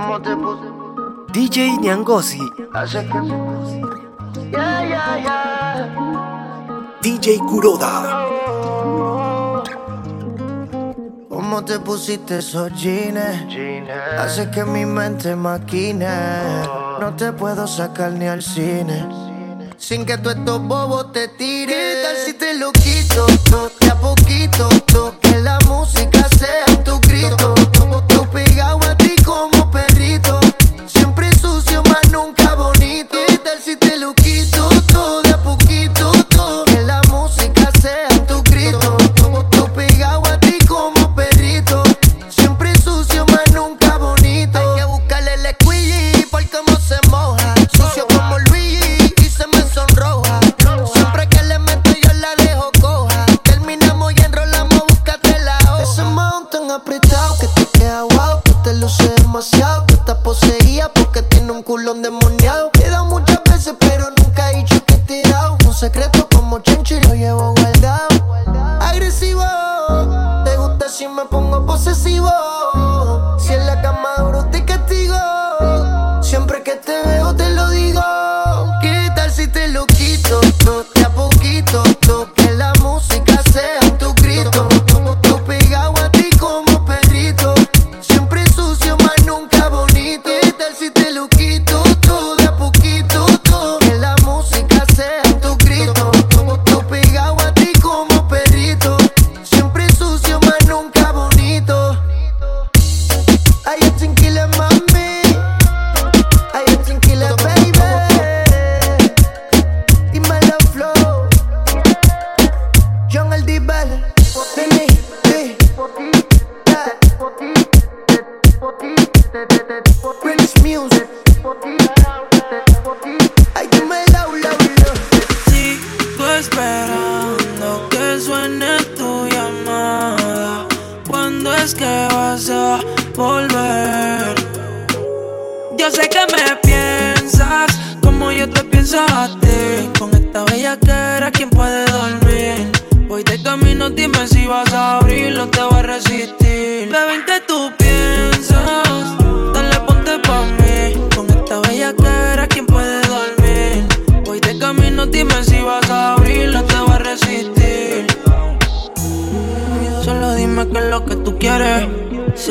¿Cómo 0.00 0.22
te 0.22 0.34
puse? 0.34 0.64
DJ 1.30 1.76
Niangosi. 1.78 2.40
Hace 2.72 3.06
que... 3.06 3.18
Yeah, 4.50 4.88
yeah, 4.88 5.18
yeah. 5.18 6.96
DJ 7.02 7.38
Kuroda. 7.40 8.26
¿Cómo 11.28 11.62
te 11.66 11.78
pusiste 11.80 12.38
esos 12.38 12.72
jeans? 12.80 13.20
Hace 14.18 14.50
que 14.50 14.64
mi 14.64 14.86
mente 14.86 15.36
maquine. 15.36 16.08
No 16.98 17.14
te 17.14 17.32
puedo 17.32 17.66
sacar 17.66 18.12
ni 18.12 18.26
al 18.26 18.42
cine. 18.42 19.06
Sin 19.76 20.06
que 20.06 20.16
tú 20.16 20.30
estos 20.30 20.66
bobos 20.66 21.12
te 21.12 21.28
tires. 21.28 21.76
¿Qué 21.76 22.02
tal 22.02 22.16
si 22.16 22.32
te 22.32 22.54
lo 22.54 22.72
quito? 22.72 23.26
De 23.80 23.90
a 23.90 23.94
poquito. 23.96 24.66
Que 25.20 25.40
la 25.40 25.58
música 25.68 26.26
sea 26.38 26.64
tu 26.84 26.98
grito. 27.00 27.54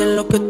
sé 0.00 0.06
lo 0.06 0.26
que 0.26 0.49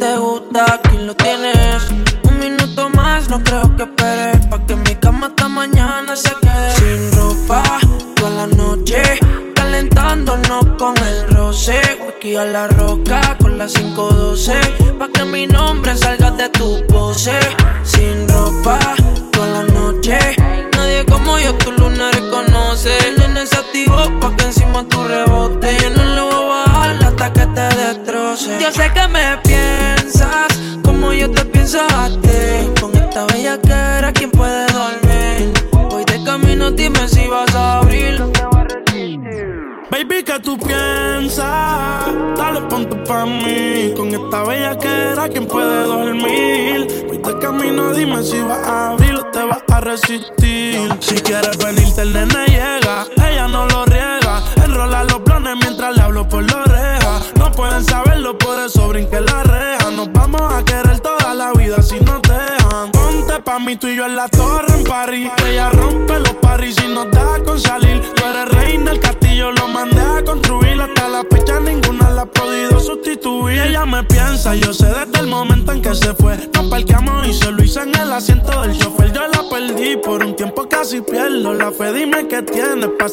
tu 50.18 50.39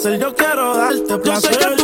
yo 0.06 0.34
quiero 0.36 0.76
darte 0.78 1.18
placer. 1.18 1.77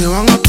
se 0.00 0.06
van 0.08 0.26
a 0.30 0.39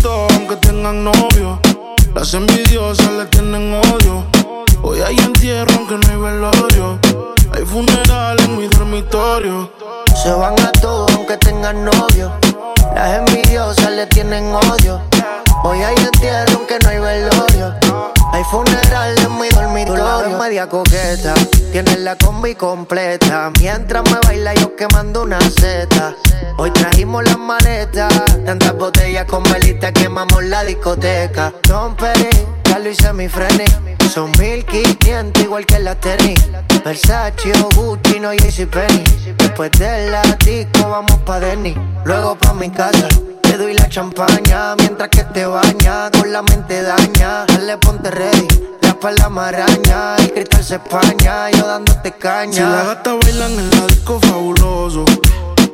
combi 22.24 22.56
completa. 22.56 23.52
Mientras 23.60 24.04
me 24.10 24.18
baila 24.26 24.54
yo 24.56 24.76
quemando 24.76 25.24
una 25.24 25.40
seta. 25.42 26.16
Hoy 26.58 26.72
trajimos 26.72 27.24
las 27.24 27.38
maletas, 27.38 28.14
tantas 28.46 28.74
botellas 28.78 29.26
con 29.26 29.44
velitas 29.44 29.92
quemamos 29.92 30.44
la 30.46 30.64
discoteca. 30.64 31.54
Don 31.68 31.96
Perín 31.96 32.61
ya 32.72 32.80
lo 32.80 32.90
hice 32.90 33.14
mi 33.14 33.28
freni. 33.28 33.66
Son 34.14 34.32
1500 34.40 35.44
igual 35.44 35.66
que 35.66 35.80
la 35.80 35.96
tenis. 35.96 36.40
Versace 36.86 37.52
o 37.64 37.70
Gucci, 37.76 38.20
no 38.20 38.30
Penny. 38.30 39.04
Después 39.38 39.72
de 39.72 40.10
la 40.10 40.22
disco 40.46 40.90
vamos 40.90 41.20
pa' 41.26 41.40
Denny. 41.40 41.76
Luego 42.06 42.36
pa' 42.36 42.54
mi 42.54 42.70
casa. 42.70 43.08
Te 43.42 43.58
doy 43.58 43.74
la 43.74 43.90
champaña 43.90 44.76
mientras 44.78 45.10
que 45.10 45.24
te 45.26 45.46
baña. 45.46 46.10
Con 46.12 46.32
la 46.32 46.42
mente 46.42 46.82
daña. 46.82 47.46
Dale, 47.46 47.78
ponte 47.78 48.10
ready. 48.10 48.48
La 48.82 48.90
espalda 48.90 49.30
maraña. 49.30 50.16
El 50.18 50.32
cristal 50.32 50.64
se 50.64 50.76
españa. 50.76 51.50
Yo 51.52 51.68
dándote 51.68 52.12
caña. 52.14 52.54
Si 52.54 52.62
la 52.62 52.84
gata 52.84 53.14
bailan 53.14 53.52
en 53.52 53.74
el 53.74 53.88
disco 53.88 54.20
fabuloso. 54.22 55.06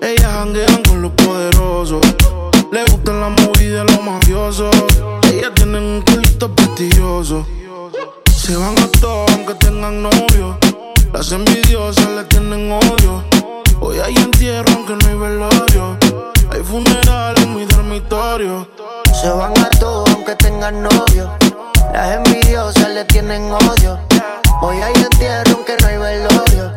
Ellas 0.01 0.31
janguean 0.31 0.83
con 0.83 1.01
los 1.01 1.11
poderosos. 1.13 2.01
Le 2.71 2.83
gustan 2.85 3.19
la 3.19 3.29
movida 3.29 3.83
de 3.83 3.91
los 3.91 4.03
mafiosos. 4.03 4.75
Ellas 5.31 5.51
tienen 5.55 5.83
un 5.83 6.01
culito 6.01 6.53
prestigioso. 6.53 7.45
Se 8.47 8.55
van 8.55 8.79
a 8.79 8.87
todos 9.01 9.29
aunque 9.33 9.55
tengan 9.55 10.03
novio. 10.03 10.57
Las 11.11 11.33
envidiosas 11.33 12.07
le 12.11 12.23
tienen 12.23 12.71
odio. 12.71 13.21
Hoy 13.81 13.99
hay 13.99 14.15
entierro 14.15 14.71
aunque 14.73 14.95
no 14.95 15.05
hay 15.05 15.15
velorio. 15.15 15.97
Hay 16.49 16.63
funeral 16.63 17.35
en 17.41 17.55
mi 17.57 17.65
dormitorio. 17.65 18.65
Se 19.21 19.29
van 19.31 19.51
a 19.57 19.69
todos 19.71 20.09
aunque 20.11 20.33
tengan 20.35 20.81
novio. 20.81 21.29
Las 21.91 22.15
envidiosas 22.15 22.87
le 22.91 23.03
tienen 23.03 23.51
odio. 23.51 23.99
Hoy 24.61 24.77
hay 24.77 24.93
entierro 24.93 25.51
aunque 25.53 25.75
no 25.81 25.87
hay 25.87 25.97
velorio. 25.97 26.71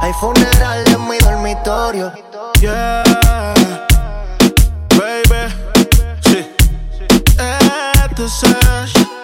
Hay 0.00 0.12
funeral 0.20 0.84
en 0.86 1.08
mi 1.08 1.18
dormitorio. 1.18 2.12
Yeah, 2.60 3.02
baby. 4.96 5.52
Sí. 6.22 6.46
Este 8.06 8.24
es 8.24 9.17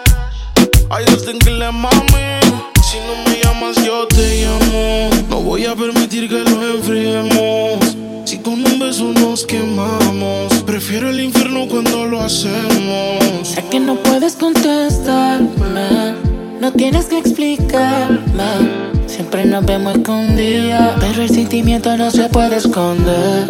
Ay, 0.89 1.05
le 1.05 1.71
mami. 1.71 2.39
Si 2.83 2.97
no 2.99 3.15
me 3.25 3.41
llamas, 3.41 3.75
yo 3.83 4.07
te 4.07 4.43
llamo. 4.43 5.09
No 5.29 5.41
voy 5.41 5.65
a 5.65 5.75
permitir 5.75 6.29
que 6.29 6.43
lo 6.49 6.75
enfriemos. 6.75 7.95
Si 8.25 8.37
con 8.39 8.53
un 8.53 8.79
beso 8.79 9.11
nos 9.13 9.45
quemamos, 9.45 10.53
prefiero 10.65 11.09
el 11.09 11.19
infierno 11.19 11.67
cuando 11.67 12.05
lo 12.05 12.21
hacemos. 12.21 13.47
Sé 13.47 13.63
que 13.69 13.79
no 13.79 13.95
puedes 13.95 14.35
contestarme, 14.35 16.15
no 16.59 16.71
tienes 16.71 17.05
que 17.05 17.19
explicarme. 17.19 18.85
Siempre 19.07 19.45
nos 19.45 19.65
vemos 19.65 19.95
escondidas, 19.95 20.93
pero 20.99 21.21
el 21.23 21.29
sentimiento 21.29 21.95
no 21.97 22.11
se 22.11 22.29
puede 22.29 22.57
esconder. 22.57 23.47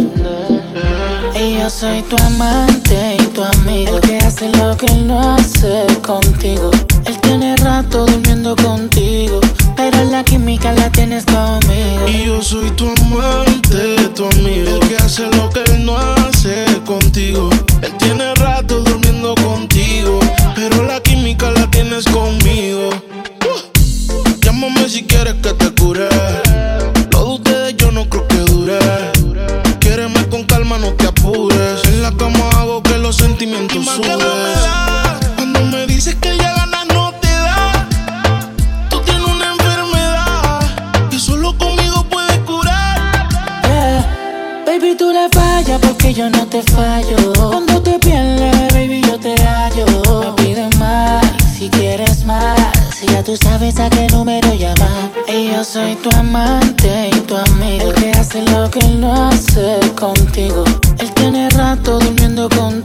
Y 1.37 1.57
yo 1.57 1.69
soy 1.69 2.01
tu 2.03 2.15
amante 2.23 3.17
y 3.19 3.23
tu 3.27 3.43
amigo, 3.43 3.97
el 3.97 4.01
que 4.01 4.17
hace 4.17 4.49
lo 4.57 4.75
que 4.77 4.91
no 5.05 5.35
hace 5.35 5.85
contigo. 6.01 6.71
Él 7.05 7.19
tiene 7.21 7.55
rato 7.57 8.05
durmiendo 8.05 8.55
contigo, 8.55 9.39
pero 9.75 10.03
la 10.05 10.23
química 10.23 10.71
la 10.71 10.89
tienes 10.89 11.25
conmigo. 11.25 12.07
Y 12.07 12.25
yo 12.25 12.41
soy 12.41 12.71
tu 12.71 12.87
amante, 12.87 14.09
tu 14.15 14.25
amigo, 14.25 14.79
el 14.81 14.87
que 14.87 14.95
hace 14.97 15.23
lo 15.35 15.49
que 15.49 15.61
él 15.71 15.85
no 15.85 15.97
hace 15.97 16.65
contigo. 16.85 17.49
Él 17.81 17.93
tiene 17.99 18.33
rato 18.35 18.79
durmiendo 18.79 19.35
contigo, 19.35 20.19
pero 20.55 20.83
la 20.83 20.99
química 21.01 21.51
la 21.51 21.69
tienes 21.69 22.05
conmigo. 22.05 22.89
Uh, 22.89 24.39
llámame 24.41 24.89
si 24.89 25.03
quieres 25.03 25.35
que 25.35 25.53
te 25.53 25.71
cure. 25.75 26.09
Lo 27.11 27.25
de 27.25 27.33
ustedes 27.33 27.77
yo 27.77 27.91
no 27.91 28.09
creo 28.09 28.27
que 28.27 28.37
dure. 28.37 28.79
Quiereme 29.79 30.27
con 30.29 30.43
calma, 30.43 30.79
no 30.79 30.93
te 30.93 31.07
apures. 31.07 31.83
En 31.85 32.01
la 32.01 32.11
cama 32.11 32.49
hago 32.57 32.81
que 32.81 32.97
los 32.97 33.15
sentimientos 33.17 33.85
suben. 33.85 35.04
Porque 45.79 46.13
yo 46.13 46.29
no 46.29 46.45
te 46.47 46.61
fallo. 46.61 47.17
Cuando 47.33 47.81
te 47.81 47.97
pierdes, 47.99 48.73
baby, 48.73 49.01
yo 49.01 49.19
te 49.19 49.35
hallo. 49.41 49.85
Me 50.21 50.43
pides 50.43 50.77
más 50.77 51.25
si 51.57 51.69
quieres 51.69 52.25
más. 52.25 52.59
Si 52.97 53.05
ya 53.07 53.23
tú 53.23 53.35
sabes 53.35 53.79
a 53.79 53.89
qué 53.89 54.07
número 54.07 54.53
llamar. 54.53 55.11
Y 55.27 55.51
yo 55.51 55.63
soy 55.63 55.95
tu 55.95 56.09
amante 56.15 57.09
y 57.11 57.19
tu 57.21 57.35
amigo. 57.35 57.89
El 57.89 57.93
que 57.95 58.11
hace 58.11 58.41
lo 58.43 58.69
que 58.69 58.79
él 58.79 59.01
no 59.01 59.29
hace 59.29 59.79
contigo. 59.99 60.63
Él 60.99 61.13
tiene 61.13 61.49
rato 61.49 61.99
durmiendo 61.99 62.49
contigo. 62.49 62.84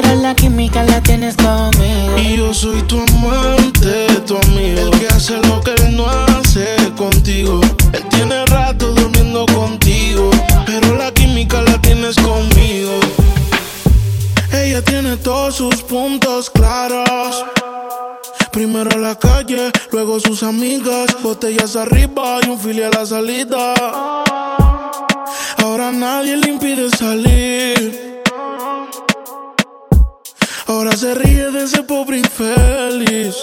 pero 0.00 0.14
la 0.16 0.34
química 0.34 0.82
la 0.84 1.00
tienes 1.00 1.36
conmigo. 1.36 2.18
Y 2.18 2.36
yo 2.36 2.54
soy 2.54 2.82
tu 2.82 3.00
amante, 3.00 4.06
tu 4.26 4.36
amigo. 4.36 4.80
El 4.80 4.90
que 4.98 5.08
hace 5.08 5.36
lo 5.48 5.60
que 5.60 5.72
él 5.74 5.96
no 5.96 6.06
hace 6.08 6.76
contigo. 6.96 7.60
Él 7.92 8.04
tiene 8.10 8.44
rato 8.46 8.92
durmiendo 8.92 9.46
contigo. 9.46 10.30
Pero 10.66 10.94
la 10.96 11.12
química 11.12 11.62
la 11.62 11.80
tienes 11.80 12.16
conmigo. 12.16 12.92
Ella 14.52 14.82
tiene 14.82 15.16
todos 15.16 15.56
sus 15.56 15.82
puntos 15.82 16.50
claros. 16.50 17.44
Primero 18.52 18.98
la 18.98 19.14
calle, 19.16 19.70
luego 19.92 20.20
sus 20.20 20.42
amigas. 20.42 21.16
Botellas 21.22 21.76
arriba 21.76 22.38
y 22.44 22.50
un 22.50 22.58
fili 22.58 22.82
a 22.82 22.90
la 22.90 23.04
salida. 23.04 23.74
Ahora 25.58 25.90
nadie 25.92 26.36
le 26.36 26.50
impide 26.50 26.88
salir. 26.90 28.17
Ahora 30.68 30.94
se 30.94 31.14
ríe 31.14 31.50
de 31.50 31.64
ese 31.64 31.82
pobre 31.82 32.18
infeliz. 32.18 33.34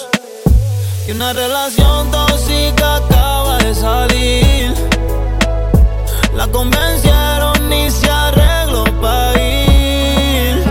Y 1.08 1.12
una 1.12 1.34
relación 1.34 2.12
tóxica 2.12 2.98
acaba 2.98 3.58
de 3.58 3.74
salir. 3.74 4.72
La 6.36 6.48
convencieron 6.50 7.74
y 7.74 7.90
se 7.90 8.08
arregló 8.08 8.84
para 9.02 9.42
ir. 9.42 10.64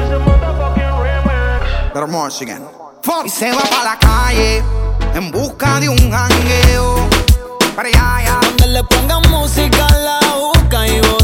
Y 3.25 3.28
se 3.28 3.50
va 3.50 3.62
para 3.62 3.84
la 3.84 3.99
calle 3.99 4.62
en 5.14 5.32
busca 5.32 5.80
de 5.80 5.88
un 5.88 5.99
jangueo. 6.11 7.08
Para 7.75 7.88
allá, 7.88 8.16
allá. 8.16 8.40
Donde 8.42 8.68
le 8.68 8.84
pongan 8.84 9.28
música 9.28 9.87
a 9.87 9.99
la 9.99 10.20
boca 10.37 10.87
y 10.87 11.00
botelleo. 11.00 11.24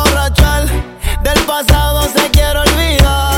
pasado 1.51 2.03
se 2.03 2.31
quiere 2.31 2.59
olvidar. 2.59 3.30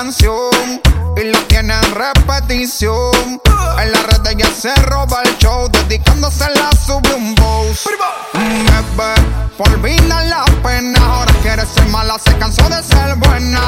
Y 0.00 1.24
la 1.24 1.40
tiene 1.48 1.74
en 1.74 1.94
repetición. 1.96 3.40
En 3.82 3.90
la 3.90 4.02
red 4.02 4.24
ella 4.30 4.48
se 4.48 4.72
roba 4.82 5.22
el 5.24 5.36
show, 5.38 5.68
dedicándose 5.72 6.44
la 6.54 6.70
sube 6.86 7.14
un 7.16 7.34
boss. 7.34 7.88
Bebé, 8.32 9.14
por 9.56 9.82
vida 9.82 10.22
la 10.22 10.44
pena, 10.62 11.00
ahora 11.04 11.32
quiere 11.42 11.66
ser 11.66 11.86
mala, 11.86 12.16
se 12.16 12.32
cansó 12.38 12.68
de 12.68 12.80
ser 12.80 13.16
buena. 13.16 13.60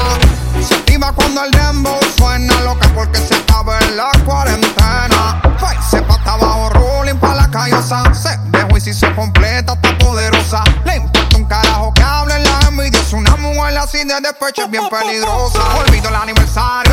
Se 0.65 0.75
activa 0.75 1.11
cuando 1.11 1.43
el 1.43 1.51
dembow 1.51 1.99
suena, 2.17 2.61
loca 2.61 2.89
porque 2.95 3.19
se 3.19 3.35
acaba 3.35 3.77
en 3.79 3.97
la 3.97 4.11
de 14.15 14.21
despecho 14.21 14.63
es 14.63 14.69
bien 14.69 14.89
peligrosa. 14.89 15.77
Olvido 15.77 16.09
el 16.09 16.15
aniversario, 16.15 16.90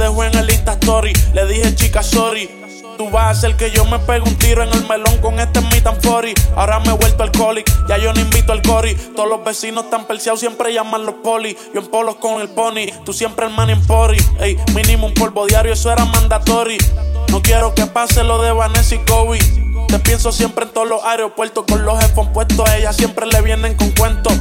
dejó 0.00 0.24
en 0.24 0.36
el 0.36 0.50
Insta 0.50 0.72
Story. 0.72 1.12
Le 1.34 1.46
dije, 1.46 1.74
chica, 1.74 2.02
sorry. 2.02 2.50
Tú 2.96 3.08
vas 3.08 3.24
a 3.24 3.30
hacer 3.30 3.56
que 3.56 3.70
yo 3.70 3.86
me 3.86 3.98
pegue 3.98 4.28
un 4.28 4.36
tiro 4.36 4.62
en 4.62 4.70
el 4.70 4.86
melón 4.86 5.16
con 5.22 5.40
este 5.40 5.60
mi 5.62 5.80
tan 5.80 5.98
40. 6.00 6.38
Ahora 6.54 6.80
me 6.80 6.88
he 6.88 6.92
vuelto 6.92 7.22
alcoholic, 7.22 7.66
ya 7.88 7.96
yo 7.96 8.12
no 8.12 8.20
invito 8.20 8.52
al 8.52 8.60
cori. 8.60 8.94
Todos 9.16 9.26
los 9.26 9.42
vecinos 9.42 9.88
tan 9.88 10.04
perseados 10.06 10.40
siempre 10.40 10.74
llaman 10.74 11.06
los 11.06 11.14
poli. 11.16 11.56
Yo 11.72 11.80
en 11.80 11.86
polos 11.86 12.16
con 12.16 12.42
el 12.42 12.50
pony, 12.50 12.92
tú 13.06 13.14
siempre 13.14 13.46
el 13.46 13.54
man 13.54 13.70
en 13.70 13.82
pori. 13.86 14.18
Ey, 14.38 14.58
mínimo 14.74 15.06
un 15.06 15.14
polvo 15.14 15.46
diario, 15.46 15.72
eso 15.72 15.90
era 15.90 16.04
mandatory. 16.04 16.76
No 17.28 17.40
quiero 17.40 17.74
que 17.74 17.86
pase 17.86 18.22
lo 18.22 18.42
de 18.42 18.52
Vanessa 18.52 18.94
y 18.94 18.98
Kobe. 18.98 19.38
Te 19.88 19.98
pienso 20.00 20.30
siempre 20.30 20.66
en 20.66 20.70
todos 20.72 20.88
los 20.88 21.02
aeropuertos 21.02 21.64
con 21.66 21.84
los 21.86 22.02
headphones 22.02 22.32
puestos. 22.34 22.68
A 22.68 22.76
ella 22.76 22.92
siempre 22.92 23.24
le 23.26 23.40
vienen 23.40 23.76
con 23.76 23.92
cuentos. 23.92 24.34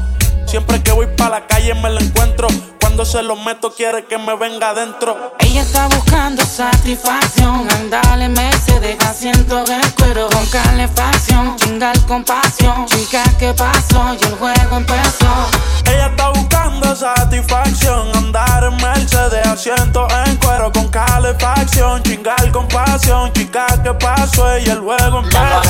Siempre 0.47 0.83
que 0.83 0.91
voy 0.91 1.07
pa' 1.15 1.29
la 1.29 1.47
calle 1.47 1.73
me 1.75 1.89
la 1.89 2.01
encuentro. 2.01 2.49
Cuando 2.99 3.13
se 3.13 3.23
lo 3.23 3.37
meto 3.37 3.71
quiere 3.71 4.03
que 4.03 4.17
me 4.17 4.35
venga 4.35 4.71
adentro. 4.71 5.33
Ella 5.39 5.61
está 5.61 5.87
buscando 5.87 6.43
satisfacción. 6.43 7.65
Andale 7.71 8.27
Mercedes, 8.27 8.97
asiento 9.05 9.63
en 9.71 9.89
cuero 9.91 10.27
con 10.27 10.45
calefacción. 10.47 11.55
Chingar 11.55 11.97
con 12.07 12.25
pasión. 12.25 12.85
Chica, 12.87 13.23
¿qué 13.39 13.53
pasó? 13.53 14.17
Y 14.19 14.25
el 14.25 14.35
juego 14.35 14.75
empezó. 14.75 15.49
Ella 15.85 16.07
está 16.07 16.29
buscando 16.31 16.93
satisfacción. 16.93 18.17
Andar 18.17 18.65
en 18.65 18.75
Mercedes, 18.75 19.47
asiento 19.47 20.05
en 20.25 20.35
cuero 20.35 20.69
con 20.69 20.89
calefacción. 20.89 22.03
Chingar 22.03 22.51
con 22.51 22.67
pasión. 22.67 23.31
Chica, 23.31 23.65
¿qué 23.81 23.93
pasó? 23.93 24.57
Y 24.57 24.69
el 24.69 24.79
juego 24.79 25.19
empezó. 25.19 25.69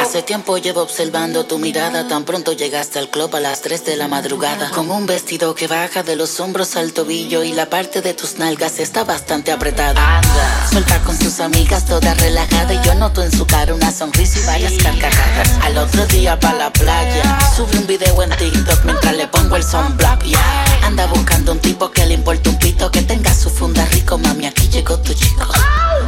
Hace 0.00 0.22
tiempo 0.22 0.58
llevo 0.58 0.82
observando 0.82 1.44
tu 1.44 1.60
mirada. 1.60 2.08
Tan 2.08 2.24
pronto 2.24 2.52
llegaste 2.52 2.98
al 2.98 3.10
club 3.10 3.36
a 3.36 3.38
las 3.38 3.60
3 3.60 3.84
de 3.84 3.96
la 3.96 4.08
madrugada. 4.08 4.68
Con 4.70 4.90
un 4.90 5.06
vestido 5.06 5.54
que 5.54 5.68
baja 5.68 6.02
de 6.02 6.16
los 6.16 6.39
hombros 6.40 6.76
al 6.76 6.92
tobillo 6.92 7.44
y 7.44 7.52
la 7.52 7.68
parte 7.68 8.00
de 8.00 8.14
tus 8.14 8.38
nalgas 8.38 8.78
está 8.78 9.04
bastante 9.04 9.52
apretada. 9.52 10.18
Anda. 10.18 10.68
Suelta 10.70 10.98
con 11.02 11.16
sus 11.18 11.40
amigas, 11.40 11.84
toda 11.84 12.14
relajada. 12.14 12.72
Y 12.74 12.80
yo 12.84 12.94
noto 12.94 13.22
en 13.22 13.30
su 13.30 13.46
cara 13.46 13.74
una 13.74 13.92
sonrisa 13.92 14.40
y 14.40 14.46
varias 14.46 14.72
carcajadas. 14.82 15.50
Al 15.62 15.78
otro 15.78 16.06
día 16.06 16.38
pa' 16.40 16.54
la 16.54 16.72
playa. 16.72 17.38
Sube 17.54 17.76
un 17.78 17.86
video 17.86 18.22
en 18.22 18.30
TikTok 18.30 18.84
mientras 18.84 19.14
le 19.16 19.28
pongo 19.28 19.56
el 19.56 19.62
sunblock. 19.62 20.22
Yeah. 20.24 20.86
Anda 20.86 21.06
buscando 21.06 21.52
un 21.52 21.58
tipo 21.60 21.90
que 21.90 22.06
le 22.06 22.14
importe 22.14 22.48
un 22.48 22.58
pito. 22.58 22.90
Que 22.90 23.02
tenga 23.02 23.34
su 23.34 23.50
funda 23.50 23.84
rico, 23.86 24.18
mami. 24.18 24.46
Aquí 24.46 24.68
llegó 24.68 24.98
tu 24.98 25.12
chico. 25.12 25.46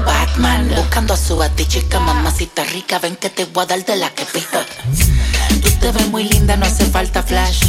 Batman 0.07 0.69
buscando 0.75 1.15
a 1.15 1.17
su 1.17 1.37
batichica, 1.37 2.01
mamacita 2.01 2.65
rica. 2.65 2.99
Ven 2.99 3.17
que 3.17 3.31
te 3.31 3.45
voy 3.45 3.65
a 3.65 3.67
dar 3.67 3.85
de 3.85 3.97
la 3.97 4.11
que 4.11 4.25
pica. 4.25 4.65
Tú 5.63 5.71
te 5.81 5.93
ves 5.93 6.09
muy 6.09 6.25
linda, 6.25 6.57
no 6.57 6.67
hace 6.67 6.85
falta 6.87 7.23
flash. 7.23 7.63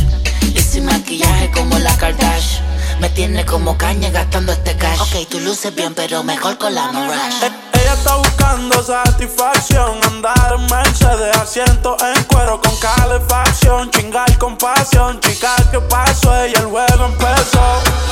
Tiene 3.26 3.46
como 3.46 3.78
caña 3.78 4.10
gastando 4.10 4.52
este 4.52 4.76
cash. 4.76 5.00
Ok, 5.00 5.30
tú 5.30 5.40
luces 5.40 5.74
bien, 5.74 5.94
pero 5.96 6.24
mejor 6.24 6.58
con 6.58 6.76
la 6.76 6.92
Mirage. 6.92 7.52
Ella 7.72 7.94
está 7.94 8.18
buscando 8.18 8.84
satisfacción. 8.84 9.98
Andar 10.04 10.56
en 10.58 10.66
Mercedes, 10.66 11.38
asiento 11.38 11.96
en 12.04 12.22
cuero 12.26 12.60
con 12.60 12.76
calefacción. 12.80 13.90
Chingar 13.92 14.38
con 14.38 14.58
pasión. 14.58 15.22
Chica, 15.22 15.56
¿qué 15.72 15.80
pasó? 15.80 16.36
Ella 16.36 16.60
el 16.60 16.66
juego 16.66 17.06
empezó. 17.06 17.64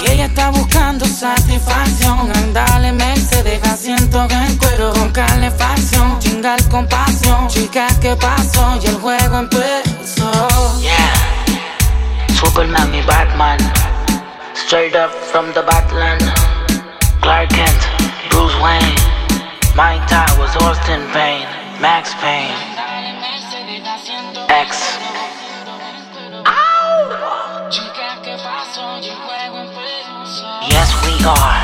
Y 0.06 1.10
satisfacción. 1.10 2.32
Andale, 2.34 2.94
me 2.94 3.14
se 3.18 3.44
deja 3.44 3.76
siento 3.76 4.26
en 4.30 4.58
cuero 4.60 4.94
con 4.94 5.12
calefacción. 5.12 6.20
Chingar 6.20 6.64
con 6.70 6.88
pasión, 6.88 7.50
chicas, 7.50 7.98
¿qué 7.98 8.16
pasó? 8.16 8.80
Y 8.82 8.88
el 8.88 8.96
juego 8.96 9.40
empezó. 9.40 10.80
Yeah, 10.80 11.14
Superman, 12.34 12.90
mi 12.92 13.02
Batman. 13.02 13.91
Straight 14.72 14.96
up 14.96 15.12
from 15.12 15.48
the 15.48 15.64
Batland. 15.64 16.22
Clark 17.22 17.50
Kent, 17.50 17.82
Bruce 18.32 18.56
Wayne. 18.64 18.96
Mike 19.76 20.08
Towers, 20.08 20.56
Austin 20.64 21.12
Payne, 21.12 21.44
Max 21.82 22.14
Payne. 22.22 22.56
X. 24.48 24.98
Ow! 26.48 27.68
Yes, 30.72 30.90
we 31.04 31.26
are. 31.26 31.61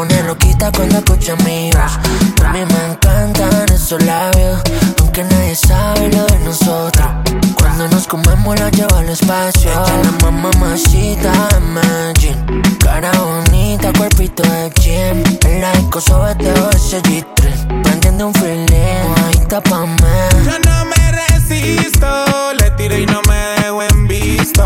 Pone 0.00 0.22
loquita 0.22 0.72
cuando 0.72 0.96
escucha 0.96 1.36
mi 1.44 1.70
voz. 1.72 1.98
A 2.42 2.52
mí 2.52 2.60
me 2.64 2.92
encantan 2.92 3.66
esos 3.70 4.02
labios, 4.02 4.58
aunque 4.98 5.24
nadie 5.24 5.54
sabe 5.54 6.08
lo 6.08 6.24
de 6.24 6.38
nosotros. 6.38 7.06
Cuando 7.58 7.86
nos 7.88 8.06
comemos 8.06 8.58
la 8.58 8.70
lleva 8.70 8.98
al 9.00 9.10
espacio. 9.10 9.70
Ella 9.70 10.00
la 10.04 10.30
mamá 10.30 10.50
de 10.50 11.60
Medellín. 11.74 12.62
Cara 12.78 13.12
bonita, 13.12 13.92
cuerpito 13.92 14.42
de 14.42 14.70
gym. 14.80 15.22
El 15.46 15.60
laico 15.60 16.00
sobeteo 16.00 16.70
ese 16.70 17.02
G3. 17.02 17.82
Prendiendo 17.82 18.28
un 18.28 18.34
feeling, 18.34 19.38
está 19.38 19.60
pa' 19.60 19.84
mí. 19.84 20.79
Le 21.50 22.70
tiré 22.76 23.00
y 23.00 23.06
no 23.06 23.20
me 23.28 23.60
dejo 23.60 23.82
en 23.82 24.06
visto. 24.06 24.62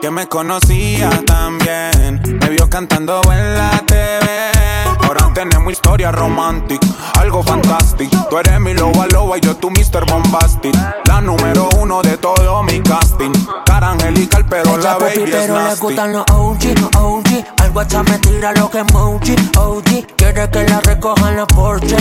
Que 0.00 0.10
me 0.10 0.26
conocía 0.26 1.08
también, 1.24 2.20
me 2.40 2.48
vio 2.48 2.68
cantando 2.68 3.20
en 3.30 3.56
la 3.56 3.70
TV. 3.86 4.81
Ahora 5.12 5.30
tenemos 5.34 5.70
historia 5.70 6.10
romántica, 6.10 6.86
algo 7.20 7.42
fantástico. 7.42 8.16
Tú 8.30 8.38
eres 8.38 8.58
mi 8.60 8.72
loba 8.72 9.06
loba 9.08 9.36
y 9.36 9.42
yo 9.42 9.54
tu 9.54 9.68
Mr. 9.68 10.06
Bombastic. 10.10 10.74
La 11.04 11.20
número 11.20 11.68
uno 11.78 12.00
de 12.00 12.16
todo 12.16 12.62
mi 12.62 12.80
casting. 12.80 13.30
Cara 13.66 13.90
angelical, 13.90 14.46
pero 14.48 14.78
la 14.78 14.92
Ella 14.92 14.98
baby 14.98 15.18
pupi, 15.18 15.30
es 15.30 15.36
pero 15.36 15.68
le 15.68 15.74
gustan 15.74 16.12
los 16.14 16.24
OG, 16.30 16.96
OG 16.96 17.44
Al 17.58 17.70
WhatsApp 17.72 18.08
me 18.08 18.18
tira 18.20 18.52
lo 18.52 18.70
que 18.70 18.78
emoji, 18.78 19.36
OG 19.58 20.16
Quiere 20.16 20.48
que 20.48 20.64
la 20.64 20.80
recojan 20.80 21.36
la 21.36 21.46
Porsche 21.46 21.96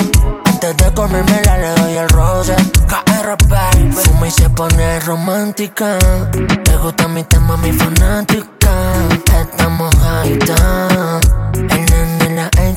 Antes 0.45 0.77
de 0.77 0.93
comérmela 0.93 1.57
le 1.57 1.81
doy 1.81 1.97
el 1.97 2.09
roce 2.09 2.55
KR, 2.87 3.35
baby 3.49 3.91
Fuma 3.91 4.27
y 4.27 4.31
se 4.31 4.49
pone 4.49 4.99
romántica 5.01 5.97
Le 6.65 6.77
gusta 6.77 7.07
mi 7.09 7.23
tema, 7.23 7.57
mi 7.57 7.73
fanática 7.73 8.71
Estamos 9.25 9.93
la 9.95 11.19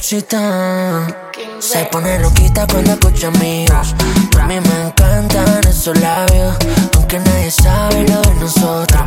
Se 0.01 1.85
pone 1.91 2.19
loquita 2.19 2.67
cuando 2.67 2.93
escucha 2.93 3.31
voz. 3.31 3.95
A 4.41 4.47
mí 4.47 4.61
me 4.61 4.87
encantan 4.87 5.61
esos 5.69 5.99
labios 6.01 6.57
Aunque 6.97 7.21
nadie 7.21 7.51
sabe 7.51 8.07
lo 8.09 8.21
de 8.21 8.35
nosotros. 8.35 9.03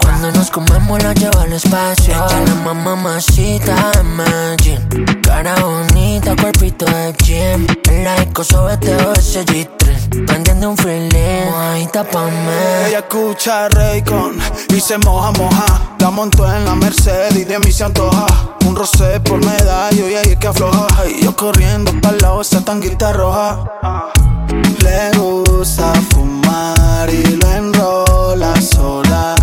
Cuando 0.00 0.32
nos 0.32 0.50
comemos 0.50 1.02
la 1.02 1.14
lleva 1.14 1.42
al 1.42 1.52
espacio. 1.52 2.14
Ella 2.14 2.40
la 2.46 2.54
mamá 2.56 2.96
mamacita 2.96 3.92
de 3.92 4.02
Medellín. 4.02 5.22
Cara 5.22 5.54
bonita, 5.60 6.34
cuerpito 6.34 6.86
de 6.86 7.12
gym. 7.22 7.66
El 7.88 8.04
laico 8.04 8.42
sobeteo 8.42 9.12
ese 9.12 9.44
G3 9.44 10.26
Prendiendo 10.26 10.70
un 10.70 10.76
feeling, 10.76 11.46
mojadita 11.46 12.04
pa' 12.04 12.26
mí 12.26 12.32
Ella 12.88 12.98
escucha 12.98 13.68
Raycon 13.68 14.38
y 14.74 14.80
se 14.80 14.98
moja, 14.98 15.30
moja. 15.32 15.96
La 15.98 16.10
montó 16.10 16.52
en 16.52 16.64
la 16.64 16.74
Mercedes 16.74 17.36
y 17.36 17.44
de 17.44 17.58
mí 17.60 17.70
se 17.70 17.84
antoja. 17.84 18.26
Un 18.66 18.76
rosé 18.76 19.20
por 19.20 19.44
medallo 19.44 19.91
corriendo 21.42 21.90
para 22.00 22.16
lado 22.18 22.40
esa 22.40 22.64
tanguita 22.64 23.12
roja. 23.12 23.64
Le 24.78 25.10
gusta 25.18 25.92
fumar 26.10 27.10
y 27.10 27.36
lo 27.36 27.50
enrola 27.50 28.54
sola. 28.60 29.34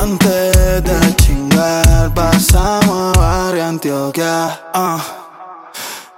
Antes 0.00 0.82
de 0.82 1.16
chingar, 1.16 2.14
pasamos 2.14 3.14
a 3.14 3.20
Barrio 3.20 3.66
Antioquia. 3.66 4.58
ah. 4.72 4.98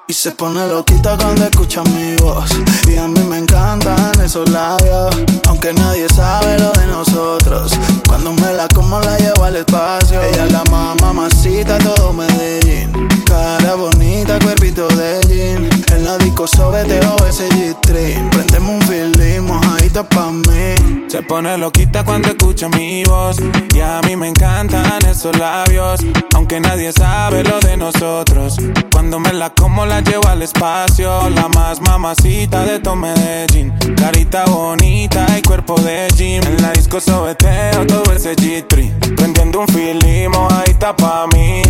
Y 0.06 0.12
se 0.12 0.30
pone 0.32 0.66
loquita 0.66 1.16
cuando 1.16 1.44
escucha 1.44 1.84
mi 1.84 2.16
voz 2.16 2.50
Y 2.88 2.96
a 2.96 3.06
mí 3.06 3.20
me 3.28 3.38
encantan 3.38 4.20
esos 4.20 4.50
labios 4.50 5.16
Aunque 5.46 5.72
nadie 5.72 6.08
sabe 6.08 6.58
lo 6.58 6.72
de 6.72 6.88
nosotros 6.88 7.70
Cuando 8.08 8.32
me 8.32 8.52
la 8.54 8.66
como 8.74 8.98
la 8.98 9.16
llevo 9.18 9.44
al 9.44 9.54
espacio 9.54 10.20
Ella 10.20 10.46
es 10.46 10.52
la 10.52 10.64
mamá 10.64 10.96
mamacita 11.00 11.78
todo 11.78 12.12
Medellín 12.12 13.09
Cara 13.30 13.76
bonita, 13.76 14.40
cuerpito 14.40 14.88
de 14.88 15.20
jean. 15.28 15.70
En 15.94 16.04
la 16.04 16.18
disco 16.18 16.48
sobeteo 16.48 17.16
ese 17.28 17.48
G-String. 17.50 18.28
Prendemos 18.30 18.70
un 18.70 18.82
feeling, 18.82 19.42
mojadita 19.42 20.02
pa' 20.02 20.32
mí. 20.32 21.04
Se 21.06 21.22
pone 21.22 21.56
loquita 21.56 22.04
cuando 22.04 22.26
escucha 22.26 22.68
mi 22.68 23.04
voz. 23.04 23.36
Y 23.72 23.78
a 23.78 24.00
mí 24.04 24.16
me 24.16 24.26
encantan 24.26 24.98
esos 25.08 25.38
labios. 25.38 26.00
Aunque 26.34 26.58
nadie 26.58 26.90
sabe 26.92 27.44
lo 27.44 27.60
de 27.60 27.76
nosotros. 27.76 28.56
Cuando 28.90 29.20
me 29.20 29.32
la 29.32 29.50
como 29.50 29.86
la 29.86 30.00
llevo 30.00 30.26
al 30.26 30.42
espacio. 30.42 31.30
La 31.30 31.46
más 31.50 31.80
mamacita 31.80 32.64
de 32.64 32.80
todo 32.80 32.96
Medellín. 32.96 33.72
Carita 33.96 34.44
bonita 34.46 35.24
y 35.38 35.42
cuerpo 35.42 35.76
de 35.80 36.08
gym 36.16 36.42
En 36.44 36.60
la 36.60 36.72
disco 36.72 36.98
sobeteo 37.00 37.86
todo 37.86 38.12
ese 38.12 38.34
G-String. 38.34 38.92
Prendiendo 39.14 39.60
un 39.60 39.68
feeling, 39.68 40.30
mojadita 40.30 40.96
pa' 40.96 41.28
mí 41.32 41.62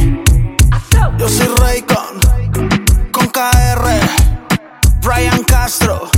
Yo 1.19 1.29
soy 1.29 1.49
Raycon 1.59 2.21
Con 3.12 3.27
KR 3.29 4.21
Brian 5.03 5.43
Castro. 5.45 6.09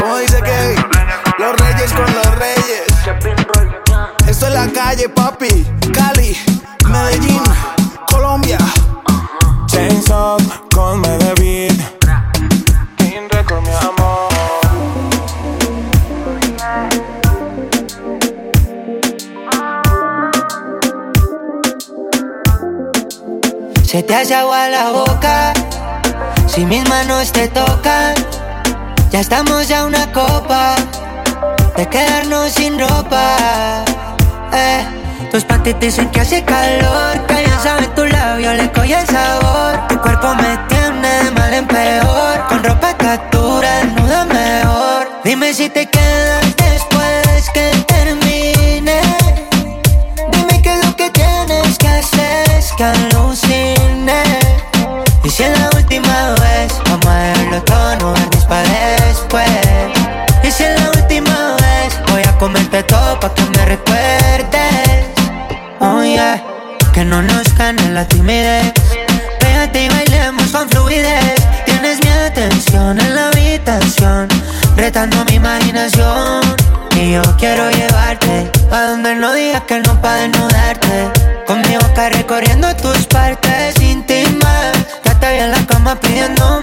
¿Cómo 0.00 0.16
dice 0.18 0.40
Kevin? 0.42 0.84
Los 1.38 1.56
reyes 1.56 1.92
con 1.92 2.14
los 2.14 2.34
reyes. 2.36 2.84
Esto 4.26 4.46
es 4.46 4.54
la 4.54 4.66
calle, 4.68 5.08
papi 5.08 5.66
Cali, 5.92 6.36
Medellín, 6.88 7.42
Colombia. 8.10 8.58
Chainsaw 9.66 10.38
con 10.72 11.00
Medellín 11.00 11.93
Se 23.94 24.02
te 24.02 24.12
hace 24.12 24.34
agua 24.34 24.66
la 24.70 24.90
boca 24.90 25.52
si 26.48 26.64
mis 26.66 26.82
manos 26.88 27.30
te 27.30 27.46
tocan. 27.46 28.12
Ya 29.12 29.20
estamos 29.20 29.70
a 29.70 29.86
una 29.86 30.10
copa 30.10 30.74
de 31.76 31.86
quedarnos 31.86 32.50
sin 32.50 32.76
ropa. 32.76 33.84
Eh, 34.52 34.84
tus 35.30 35.44
panties 35.44 35.78
dicen 35.78 36.10
que 36.10 36.22
hace 36.22 36.42
calor, 36.44 37.24
que 37.28 37.44
ya 37.46 37.60
saben 37.60 37.94
tu 37.94 38.04
labio 38.04 38.52
le 38.54 38.68
coge 38.72 38.98
el 38.98 39.06
sabor. 39.06 39.86
Tu 39.86 40.00
cuerpo 40.00 40.34
me 40.34 40.58
tiene 40.66 41.30
mal 41.36 41.54
en 41.54 41.66
peor, 41.68 42.48
con 42.48 42.64
ropa 42.64 42.90
estatura 42.90 43.78
desnuda 43.78 44.24
mejor. 44.24 45.08
Dime 45.22 45.54
si 45.54 45.68
te 45.68 45.88
quedas 45.88 46.56
después 46.56 47.48
que 47.54 47.70
termine. 47.86 49.00
Dime 50.32 50.62
qué 50.62 50.72
es 50.72 50.84
lo 50.84 50.96
que 50.96 51.10
tienes 51.10 51.78
que 51.78 51.86
hacer, 51.86 52.50
es. 52.58 52.74
Pa' 63.24 63.34
que 63.34 63.44
me 63.56 63.64
recuerdes. 63.64 65.06
Oh 65.80 66.02
yeah, 66.02 66.42
que 66.92 67.04
no 67.04 67.22
nos 67.22 67.46
gane 67.54 67.90
la 67.90 68.04
timidez. 68.06 68.72
Pégate 69.40 69.84
y 69.84 69.88
bailemos 69.88 70.48
con 70.50 70.68
fluidez. 70.68 71.36
Tienes 71.64 72.04
mi 72.04 72.10
atención 72.10 73.00
en 73.00 73.14
la 73.14 73.28
habitación, 73.28 74.28
retando 74.76 75.24
mi 75.26 75.36
imaginación. 75.36 76.42
Y 76.96 77.12
yo 77.12 77.22
quiero 77.38 77.70
llevarte 77.70 78.50
a 78.70 78.82
donde 78.88 79.14
no 79.14 79.32
digas 79.32 79.62
que 79.62 79.80
no 79.80 80.00
pa' 80.02 80.16
desnudarte. 80.16 81.10
Con 81.46 81.62
mi 81.62 81.76
boca 81.76 82.10
recorriendo 82.10 82.74
tus 82.76 83.06
partes 83.06 83.80
íntimas. 83.80 84.72
Ya 85.04 85.30
vi 85.30 85.38
en 85.38 85.50
la 85.50 85.66
cama 85.66 85.98
pidiendo 85.98 86.53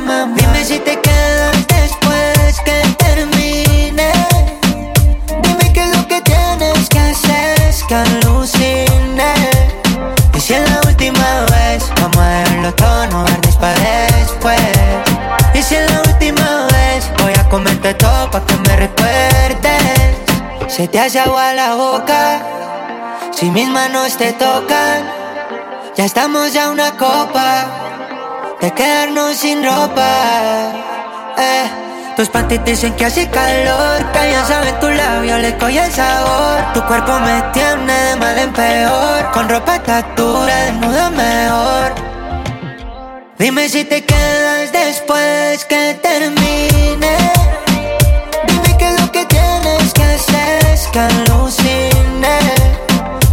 te 20.92 21.00
hace 21.00 21.20
agua 21.20 21.54
la 21.54 21.76
boca. 21.76 22.42
Si 23.32 23.50
mis 23.50 23.68
manos 23.68 24.18
te 24.18 24.34
tocan, 24.34 25.10
ya 25.96 26.06
estamos 26.06 26.54
ya 26.54 26.70
una 26.70 26.98
copa 26.98 27.66
de 28.60 28.72
quedarnos 28.72 29.38
sin 29.38 29.64
ropa. 29.64 30.74
Eh. 31.38 31.82
Tus 32.16 32.28
panties 32.28 32.64
dicen 32.66 32.94
que 32.96 33.06
hace 33.06 33.30
calor, 33.30 34.12
que 34.12 34.32
ya 34.32 34.46
saben 34.46 34.78
tus 34.80 34.94
labios 34.94 35.40
le 35.40 35.58
coge 35.58 35.84
el 35.86 35.92
sabor. 35.92 36.74
Tu 36.74 36.82
cuerpo 36.86 37.14
me 37.20 37.42
tiene 37.54 37.94
de 37.94 38.16
mal 38.18 38.38
en 38.38 38.54
peor, 38.54 39.32
con 39.32 39.48
ropa 39.48 39.82
captura 39.82 40.56
desnuda 40.66 41.10
mejor. 41.10 41.96
Dime 43.40 43.70
si 43.70 43.86
te 43.86 44.04
quedas 44.04 44.72
después 44.74 45.66
que 45.66 45.98
termine. 46.02 46.71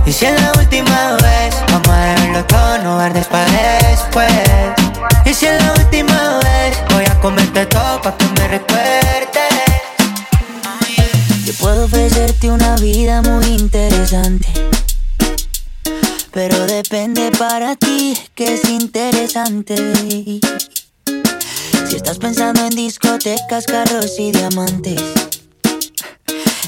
Y 0.08 0.12
si 0.12 0.26
es 0.26 0.40
la 0.40 0.52
última 0.52 1.16
vez, 1.16 1.54
vamos 1.72 1.88
a 1.88 2.04
dejarlo 2.04 2.44
todo, 2.46 2.78
no 2.78 2.98
verdes 2.98 3.26
para 3.26 3.50
después. 3.90 4.32
Y 5.24 5.34
si 5.34 5.46
es 5.46 5.62
la 5.62 5.72
última 5.72 6.38
vez, 6.38 6.78
voy 6.94 7.04
a 7.04 7.20
comerte 7.20 7.66
todo 7.66 8.00
pa' 8.00 8.16
que 8.16 8.24
me 8.26 8.48
recuerdes. 8.48 9.28
Yo 11.44 11.52
puedo 11.54 11.86
ofrecerte 11.86 12.50
una 12.50 12.76
vida 12.76 13.22
muy 13.22 13.44
interesante. 13.46 14.48
Pero 16.32 16.64
depende 16.66 17.32
para 17.32 17.74
ti 17.74 18.16
que 18.34 18.54
es 18.54 18.64
interesante. 18.70 19.74
Si 21.88 21.96
estás 21.96 22.18
pensando 22.18 22.64
en 22.64 22.70
discotecas, 22.70 23.66
carros 23.66 24.18
y 24.18 24.30
diamantes. 24.30 25.02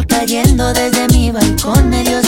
cayendo 0.00 0.72
desde 0.72 1.06
mi 1.08 1.30
balcón 1.30 1.90
medio 1.90 2.21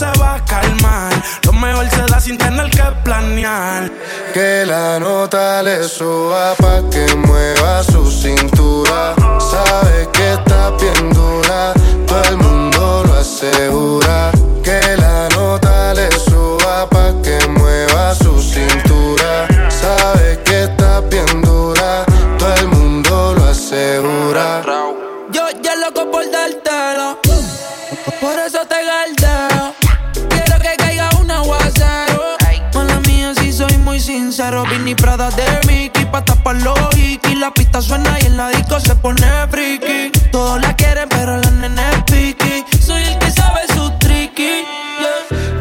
se 0.00 0.06
va 0.18 0.36
a 0.36 0.44
calmar. 0.46 1.12
Lo 1.44 1.52
mejor 1.52 1.86
se 1.90 2.02
da 2.10 2.18
sin 2.18 2.38
tener 2.38 2.70
que 2.70 2.82
planear. 3.04 3.90
Que 4.32 4.64
la 4.64 4.98
nota 4.98 5.62
le 5.62 5.84
suba 5.84 6.54
pa' 6.54 6.80
que 6.90 7.04
mueva 7.16 7.82
su 7.84 8.10
cintura. 8.10 9.14
Sabe 9.38 10.08
que 10.14 10.32
está 10.32 10.70
bien 10.80 11.12
dura, 11.12 11.74
todo 12.06 12.24
el 12.30 12.36
mundo 12.38 13.04
lo 13.06 13.14
asegura. 13.14 14.39
La 37.40 37.50
pista 37.54 37.80
suena 37.80 38.18
y 38.20 38.26
en 38.26 38.36
la 38.36 38.50
disco 38.50 38.78
se 38.80 38.94
pone 38.96 39.26
friki. 39.50 40.12
Todos 40.30 40.60
la 40.60 40.76
quieren, 40.76 41.08
pero 41.08 41.38
la 41.38 41.50
nena 41.52 41.90
es 41.92 42.02
piqui. 42.02 42.62
Soy 42.78 43.02
el 43.02 43.18
que 43.18 43.30
sabe 43.30 43.60
su 43.74 43.90
tricky. 43.98 44.66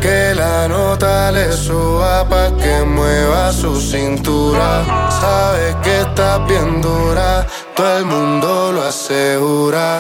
Que 0.02 0.36
la 0.36 0.68
nota 0.68 1.32
le 1.32 1.54
suba 1.54 2.28
pa' 2.28 2.52
que 2.58 2.84
mueva 2.84 3.54
su 3.54 3.80
cintura. 3.80 4.84
Sabe 5.22 5.78
que 5.82 6.02
está 6.02 6.40
bien 6.40 6.82
dura, 6.82 7.48
todo 7.78 7.98
el 7.98 8.06
mundo 8.06 8.74
lo 8.74 8.84
asegura. 8.84 9.99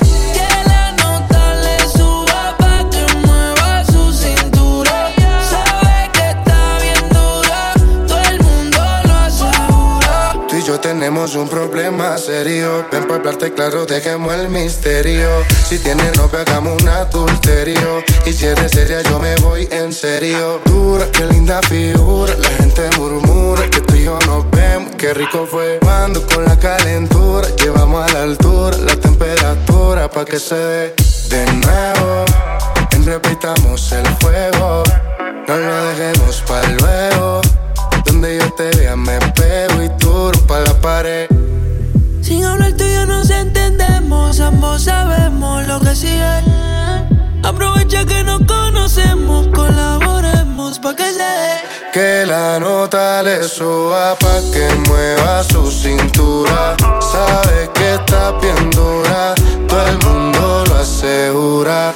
Tenemos 11.29 11.35
un 11.35 11.49
problema 11.49 12.17
serio. 12.17 12.85
Ven 12.91 13.03
para 13.03 13.15
hablarte 13.15 13.53
claro, 13.53 13.85
dejemos 13.85 14.33
el 14.33 14.49
misterio. 14.49 15.27
Si 15.67 15.77
tienes 15.77 16.17
novia, 16.17 16.41
hagamos 16.41 16.81
un 16.81 16.87
adulterio. 16.87 18.03
Y 18.25 18.33
si 18.33 18.45
eres 18.45 18.71
seria, 18.71 19.01
yo 19.01 19.19
me 19.19 19.35
voy 19.37 19.67
en 19.71 19.93
serio. 19.93 20.59
Dura, 20.65 21.05
qué 21.11 21.25
linda 21.25 21.61
figura. 21.63 22.33
La 22.37 22.49
gente 22.49 22.89
murmura 22.97 23.69
que 23.69 23.81
tú 23.81 23.95
y 23.95 24.05
yo 24.05 24.17
nos 24.25 24.49
vemos. 24.51 24.95
Qué 24.97 25.13
rico 25.13 25.45
fue 25.45 25.79
cuando 25.81 26.25
con 26.25 26.45
la 26.45 26.57
calentura 26.57 27.47
llevamos 27.57 28.09
a 28.09 28.13
la 28.13 28.23
altura 28.23 28.77
la 28.77 28.95
temperatura 28.95 30.10
pa' 30.10 30.25
que 30.25 30.39
se 30.39 30.56
dé 30.56 30.95
de 31.29 31.45
nuevo. 31.54 32.25
Repitamos 33.06 33.91
el 33.91 34.06
fuego. 34.19 34.83
No 35.47 35.58
lo 35.58 35.83
dejemos 35.85 36.43
para 36.47 36.67
luego. 36.69 37.41
Donde 38.06 38.37
yo 38.37 38.54
te 38.54 38.69
vea 38.77 38.95
me 38.95 39.19
pared. 40.82 41.27
Sin 42.21 42.44
hablar 42.44 42.73
tú 42.73 42.84
y 42.84 42.94
yo 42.94 43.06
nos 43.06 43.30
entendemos, 43.30 44.40
ambos 44.40 44.84
sabemos 44.84 45.67
lo 45.67 45.80
que 45.80 45.96
sigue. 45.96 46.44
Aprovecha 47.44 48.06
que 48.06 48.23
nos 48.23 48.42
conocemos, 48.46 49.48
colaboremos 49.48 50.80
pa' 50.80 50.96
que 50.96 51.12
se 51.12 51.30
dé. 51.44 51.56
Que 51.94 52.25
la 52.25 52.60
nota 52.60 53.23
le 53.23 53.44
suba 53.44 54.15
pa' 54.15 54.42
que 54.54 54.67
mueva 54.88 55.44
su 55.44 55.71
cintura. 55.71 56.75
Sabe 57.00 57.69
que 57.73 57.96
está 57.96 58.32
bien 58.42 58.69
dura, 58.69 59.34
todo 59.67 59.88
el 59.88 59.98
mundo 60.06 60.63
lo 60.67 60.75
asegura. 60.75 61.96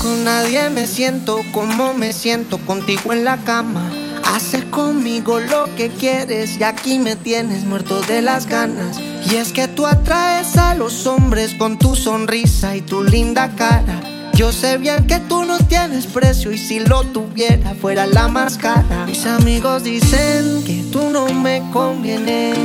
Con 0.00 0.24
nadie 0.24 0.70
me 0.70 0.86
siento 0.86 1.40
como 1.52 1.94
me 1.94 2.12
siento 2.12 2.58
contigo 2.58 3.12
en 3.12 3.24
la 3.24 3.36
cama. 3.38 3.90
Haces 4.24 4.64
conmigo 4.64 5.38
lo 5.40 5.74
que 5.76 5.88
quieres 5.88 6.58
y 6.58 6.64
aquí 6.64 6.98
me 6.98 7.16
tienes 7.16 7.64
muerto 7.64 8.00
de 8.02 8.22
las 8.22 8.46
ganas. 8.46 8.98
Y 9.30 9.36
es 9.36 9.52
que 9.52 9.68
tú 9.68 9.86
atraes 9.86 10.56
a 10.56 10.74
los 10.74 11.06
hombres 11.06 11.54
con 11.54 11.78
tu 11.78 11.94
sonrisa 11.94 12.76
y 12.76 12.82
tu 12.82 13.02
linda 13.02 13.54
cara. 13.56 14.00
Yo 14.34 14.52
sé 14.52 14.78
bien 14.78 15.06
que 15.06 15.18
tú 15.20 15.44
no 15.44 15.58
tienes 15.58 16.06
precio 16.06 16.52
y 16.52 16.58
si 16.58 16.80
lo 16.80 17.02
tuviera 17.04 17.74
fuera 17.74 18.06
la 18.06 18.28
más 18.28 18.56
cara. 18.56 19.06
Mis 19.06 19.26
amigos 19.26 19.84
dicen 19.84 20.62
que 20.64 20.84
tú 20.92 21.10
no 21.10 21.26
me 21.32 21.62
convienes. 21.72 22.56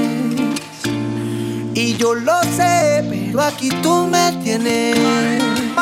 Y 1.74 1.96
yo 1.98 2.14
lo 2.14 2.42
sé, 2.44 3.04
pero 3.10 3.42
aquí 3.42 3.70
tú 3.82 4.08
me 4.08 4.32
tienes. 4.44 5.53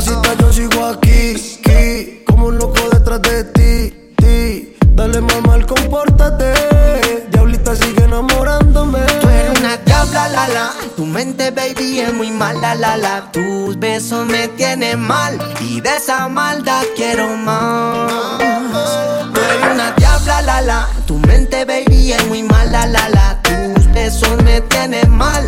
Mamacita, 0.00 0.34
yo 0.40 0.50
sigo 0.50 0.86
aquí, 0.86 1.58
aquí, 1.60 2.22
como 2.24 2.46
un 2.46 2.56
loco 2.56 2.88
detrás 2.90 3.20
de 3.20 3.44
ti, 3.44 4.14
ti. 4.16 4.74
Dale 4.94 5.20
mamá, 5.20 5.52
al 5.52 5.66
compórtate. 5.66 6.54
Diablita 7.30 7.76
sigue 7.76 8.04
enamorándome. 8.04 9.00
Tú 9.20 9.28
eres 9.28 9.60
una 9.60 9.76
diabla, 9.76 10.28
la 10.28 10.48
la. 10.48 10.72
Tu 10.96 11.04
mente, 11.04 11.50
baby, 11.50 12.00
es 12.00 12.14
muy 12.14 12.30
mala, 12.30 12.74
la 12.76 12.96
la. 12.96 13.30
Tus 13.30 13.78
besos 13.78 14.24
me 14.24 14.48
tienen 14.48 15.00
mal. 15.00 15.38
Y 15.60 15.82
de 15.82 15.94
esa 15.94 16.28
maldad 16.28 16.82
quiero 16.96 17.36
más. 17.36 18.10
Tú 19.34 19.38
eres 19.38 19.70
una 19.70 19.92
diabla, 19.98 20.40
la 20.40 20.62
la. 20.62 20.88
Tu 21.06 21.18
mente, 21.18 21.66
baby, 21.66 22.12
es 22.12 22.26
muy 22.26 22.42
mala, 22.42 22.86
la 22.86 23.06
la. 23.10 23.42
Tus 23.42 23.92
besos 23.92 24.42
me 24.44 24.62
tienen 24.62 25.10
mal. 25.10 25.46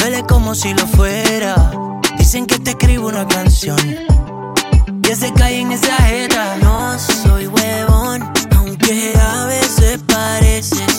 Duele 0.00 0.24
como 0.24 0.54
si 0.54 0.72
lo 0.72 0.86
fuera. 0.86 1.72
Dicen 2.16 2.46
que 2.46 2.58
te 2.58 2.70
escribo 2.70 3.08
una 3.08 3.28
canción. 3.28 3.76
Que 5.02 5.14
se 5.14 5.30
cae 5.34 5.60
en 5.60 5.72
esa 5.72 5.94
jeta. 5.96 6.56
No 6.62 6.98
soy 6.98 7.46
huevón, 7.46 8.32
aunque 8.56 9.12
a 9.20 9.44
veces 9.44 10.00
parece. 10.06 10.89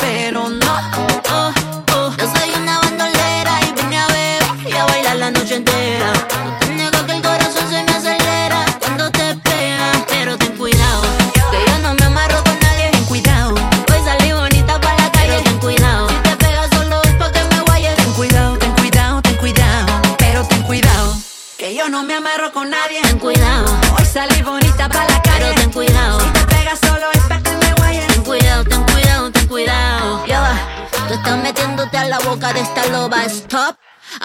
pero 0.00 0.48
no 0.48 0.65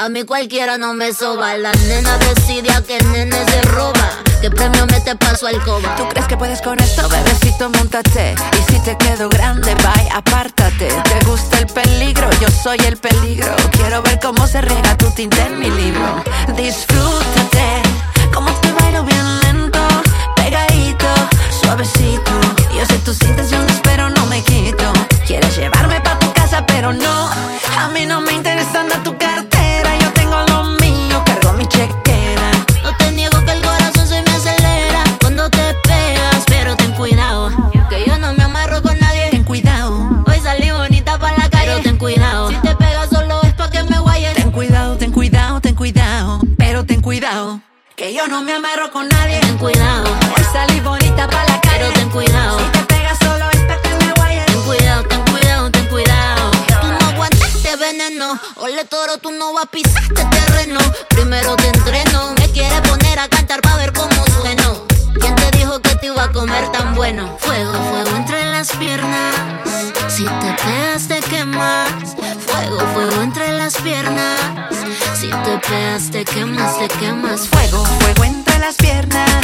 A 0.02 0.10
mí 0.10 0.24
cualquiera 0.24 0.80
no 0.80 0.96
me 0.96 1.14
soba. 1.14 1.56
La 1.58 1.72
nena 1.88 2.18
decide 2.18 2.72
a 2.72 2.82
qué 2.82 2.98
nene 3.14 3.38
se 3.46 3.62
roba. 3.62 4.10
¿Qué 4.42 4.50
premio 4.50 4.88
me 4.88 5.00
te 5.00 5.16
paso 5.16 5.46
al 5.46 5.64
coba? 5.64 5.96
¿Tú 5.96 6.08
crees 6.10 6.26
que 6.26 6.36
puedes 6.36 6.60
con 6.64 6.80
esto, 6.80 7.08
bebecito? 7.08 7.70
Montate. 7.70 8.34
Y 8.58 8.72
si 8.72 8.80
te 8.80 8.98
quedo 8.98 9.30
grande, 9.30 9.76
bye, 9.76 10.10
apártate. 10.12 10.88
¿Te 10.88 11.26
gusta 11.28 11.60
el 11.60 11.68
peligro? 11.68 12.28
Yo 12.40 12.48
soy 12.50 12.80
el 12.88 12.98
peligro. 12.98 13.56
Quiero 13.74 14.02
ver 14.02 14.20
cómo 14.20 14.48
se 14.48 14.62
riega 14.62 14.98
tu 14.98 15.08
tinta 15.12 15.46
en 15.46 15.60
mi 15.60 15.70
libro. 15.70 16.24
Disfrútate, 16.58 17.84
como 18.34 18.52
te 18.54 18.72
bailo 18.72 19.04
bien 19.04 19.40
lento, 19.42 19.88
pegadito, 20.36 21.06
suavecito. 21.62 22.32
Yo 22.76 22.84
sé 22.88 22.98
tus 23.06 23.22
intenciones, 23.22 23.80
pero 23.84 24.10
no 24.10 24.26
me 24.26 24.42
quito. 24.42 24.92
Quieres 25.28 25.56
llevarme 25.56 26.02
pa' 26.02 26.21
pero 26.68 26.94
no. 26.94 27.30
A 27.78 27.88
mí 27.90 28.06
no 28.06 28.22
me 28.22 28.34
interesa 28.34 28.82
andar 28.82 29.04
tu 29.04 29.18
cartera. 29.18 29.98
Yo 30.00 30.12
tengo 30.14 30.42
lo 30.48 30.64
mío, 30.82 31.22
cargo 31.26 31.54
mi 31.54 31.66
chequera. 31.68 32.52
No 32.84 32.96
te 32.98 33.12
niego 33.12 33.38
que 33.46 33.52
el 33.52 33.62
corazón 33.62 34.08
se 34.08 34.22
me 34.22 34.32
acelera 34.32 35.04
cuando 35.20 35.50
te 35.50 35.74
pegas, 35.84 36.44
pero 36.48 36.76
ten 36.76 36.92
cuidado. 36.94 37.50
Que 37.90 38.06
yo 38.06 38.18
no 38.18 38.34
me 38.34 38.44
amarro 38.44 38.82
con 38.82 38.98
nadie. 39.00 39.30
Ten 39.32 39.44
cuidado, 39.44 40.24
Hoy 40.28 40.40
salí 40.42 40.72
bonita 40.72 41.18
para 41.18 41.38
la 41.38 41.50
calle, 41.50 41.66
pero 41.72 41.82
ten 41.82 41.98
cuidado. 41.98 42.50
Si 42.50 42.56
te 42.58 42.76
pegas 42.76 43.10
solo 43.10 43.42
es 43.44 43.54
pa' 43.54 43.70
que 43.70 43.84
me 43.84 44.00
guayes. 44.00 44.34
ten 44.36 44.52
cuidado, 44.52 44.98
ten 44.98 45.12
cuidado, 45.12 45.62
ten 45.62 45.76
cuidado. 45.76 46.40
Pero 46.58 46.86
ten 46.86 47.02
cuidado, 47.02 47.62
que 47.96 48.14
yo 48.14 48.28
no 48.28 48.42
me 48.42 48.54
amarro 48.54 48.92
con 48.92 49.08
nadie. 49.10 49.40
Ten 49.42 49.58
cuidado, 49.58 50.06
Hoy 50.38 50.44
salí 50.54 50.80
bonita 50.80 51.28
pa' 51.28 51.44
la 51.46 51.60
calle. 51.62 51.80
pero 51.80 51.94
ten 51.94 52.10
cuidado. 52.10 52.81
Ole 58.58 58.86
toro, 58.86 59.18
tú 59.18 59.32
no 59.32 59.54
vas 59.54 59.66
a 59.66 59.68
pisar 59.68 60.02
este 60.04 60.26
terreno. 60.26 60.80
Primero 61.10 61.56
te 61.56 61.68
entreno. 61.68 62.34
Me 62.40 62.50
quieres 62.52 62.82
poner 62.82 63.20
a 63.20 63.28
cantar 63.28 63.62
pa' 63.62 63.76
ver 63.78 63.94
cómo 63.94 64.26
sueno. 64.40 64.86
¿Quién 65.20 65.36
te 65.36 65.52
dijo 65.58 65.80
que 65.82 65.96
te 65.96 66.08
iba 66.08 66.24
a 66.24 66.32
comer 66.32 66.70
tan 66.72 66.96
bueno? 66.96 67.36
Fuego, 67.40 67.74
fuego 67.74 68.16
entre 68.18 68.46
las 68.52 68.72
piernas. 68.74 69.36
Si 70.08 70.24
te 70.24 70.54
pegas, 70.64 71.08
te 71.08 71.20
quemas. 71.22 71.90
Fuego, 72.48 72.80
fuego 72.94 73.22
entre 73.22 73.52
las 73.58 73.76
piernas. 73.78 74.40
Si 75.20 75.30
te 75.30 75.58
pegas, 75.68 76.12
te 76.12 76.26
quemas, 76.26 76.78
te 76.80 76.88
quemas. 77.00 77.48
Fuego, 77.48 77.86
fuego 78.00 78.24
entre 78.24 78.60
las 78.60 78.76
piernas. 78.76 79.42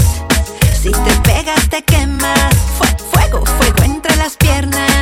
Si 0.81 0.91
te 0.91 1.15
pegas, 1.23 1.69
te 1.69 1.81
quemas. 1.83 2.55
Fue- 2.77 2.97
fuego, 3.11 3.45
fuego 3.45 3.83
entre 3.83 4.15
las 4.17 4.35
piernas. 4.37 5.01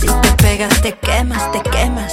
Si 0.00 0.06
te 0.06 0.32
pegas, 0.42 0.80
te 0.82 0.92
quemas, 0.98 1.52
te 1.52 1.62
quemas. 1.62 2.12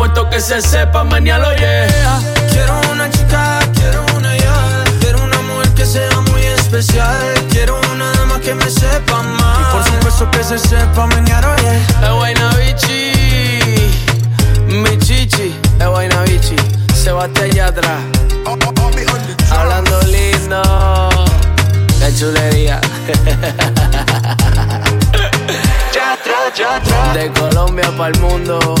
supuesto 0.00 0.30
que 0.30 0.40
se 0.40 0.62
sepa 0.62 1.04
mañana, 1.04 1.54
yeah 1.56 1.86
Quiero 2.50 2.80
una 2.90 3.10
chica, 3.10 3.58
quiero 3.74 4.02
una 4.16 4.34
ya. 4.34 4.84
Quiero 4.98 5.22
un 5.22 5.34
amor 5.34 5.68
que 5.74 5.84
sea 5.84 6.18
muy 6.32 6.42
especial. 6.42 7.34
Quiero 7.50 7.78
una 7.92 8.10
dama 8.12 8.40
que 8.40 8.54
me 8.54 8.70
sepa 8.70 9.18
amar 9.18 9.60
Y 9.60 9.64
por 9.74 9.84
supuesto 9.84 10.30
que 10.30 10.42
se 10.42 10.58
sepa 10.58 11.06
mañana, 11.06 11.54
yeah 11.56 11.82
Es 12.02 12.10
vaina 12.18 12.50
bichi 12.56 13.12
Mi 14.68 14.98
chichi. 14.98 15.54
Es 15.78 15.90
vaina 15.90 16.22
bichi 16.22 16.56
Sebastián 16.94 17.50
Yatra 17.50 17.98
Hablando 19.50 20.00
lindo 20.04 20.62
Qué 21.98 22.14
chulería. 22.14 22.80
De 27.14 27.30
Colombia 27.32 27.92
para 27.96 28.12
el 28.12 28.20
mundo 28.20 28.74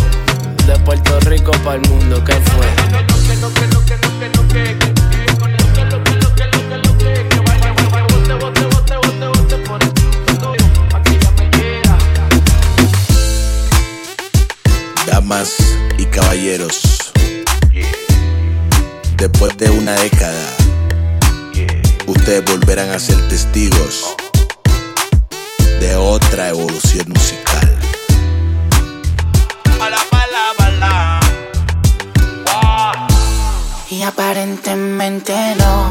El 1.72 1.88
mundo 1.88 2.24
¿Qué 2.24 2.32
fue? 2.32 2.66
Damas 15.06 15.58
y 15.96 16.06
caballeros, 16.06 17.12
después 19.16 19.56
de 19.56 19.70
una 19.70 19.92
década, 19.92 20.56
ustedes 22.08 22.44
volverán 22.46 22.90
a 22.90 22.98
ser 22.98 23.16
testigos 23.28 24.16
de 25.78 25.94
otra 25.94 26.48
evolución 26.48 27.10
musical. 27.10 27.69
Y 34.00 34.02
aparentemente 34.02 35.34
no, 35.58 35.86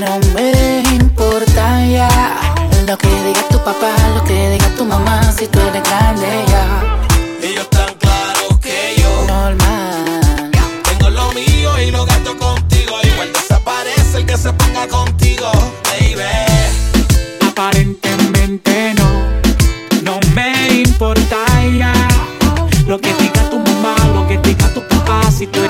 no 0.00 0.18
me 0.34 0.82
importa 0.96 1.86
ya. 1.86 2.36
Lo 2.84 2.98
que 2.98 3.06
diga 3.06 3.42
tu 3.48 3.62
papá, 3.62 3.94
lo 4.16 4.24
que 4.24 4.50
diga 4.50 4.68
tu 4.76 4.84
mamá, 4.84 5.22
si 5.30 5.46
tú 5.46 5.60
eres 5.60 5.84
grande 5.84 6.26
ya. 6.48 6.98
Ellos 7.40 7.70
tan 7.70 7.94
claros 7.94 8.58
que 8.60 8.96
yo. 8.98 9.24
Normal. 9.28 10.50
Tengo 10.82 11.10
lo 11.10 11.30
mío 11.30 11.80
y 11.80 11.92
lo 11.92 12.04
gasto 12.06 12.36
contigo. 12.36 12.96
Igual 13.04 13.32
desaparece 13.32 14.18
el 14.18 14.26
que 14.26 14.36
se 14.36 14.52
ponga 14.54 14.88
contigo, 14.88 15.52
baby. 15.84 16.24
Aparentemente 17.48 18.94
no, 18.94 19.08
no 20.02 20.18
me 20.34 20.82
importa 20.82 21.36
ya. 21.78 21.92
Lo 22.88 22.98
que 23.00 23.14
diga 23.14 23.48
tu 23.48 23.60
mamá, 23.60 23.94
lo 24.12 24.26
que 24.26 24.38
diga 24.38 24.74
tu 24.74 24.82
papá, 24.88 25.30
si 25.30 25.46
tú 25.46 25.60
eres 25.62 25.67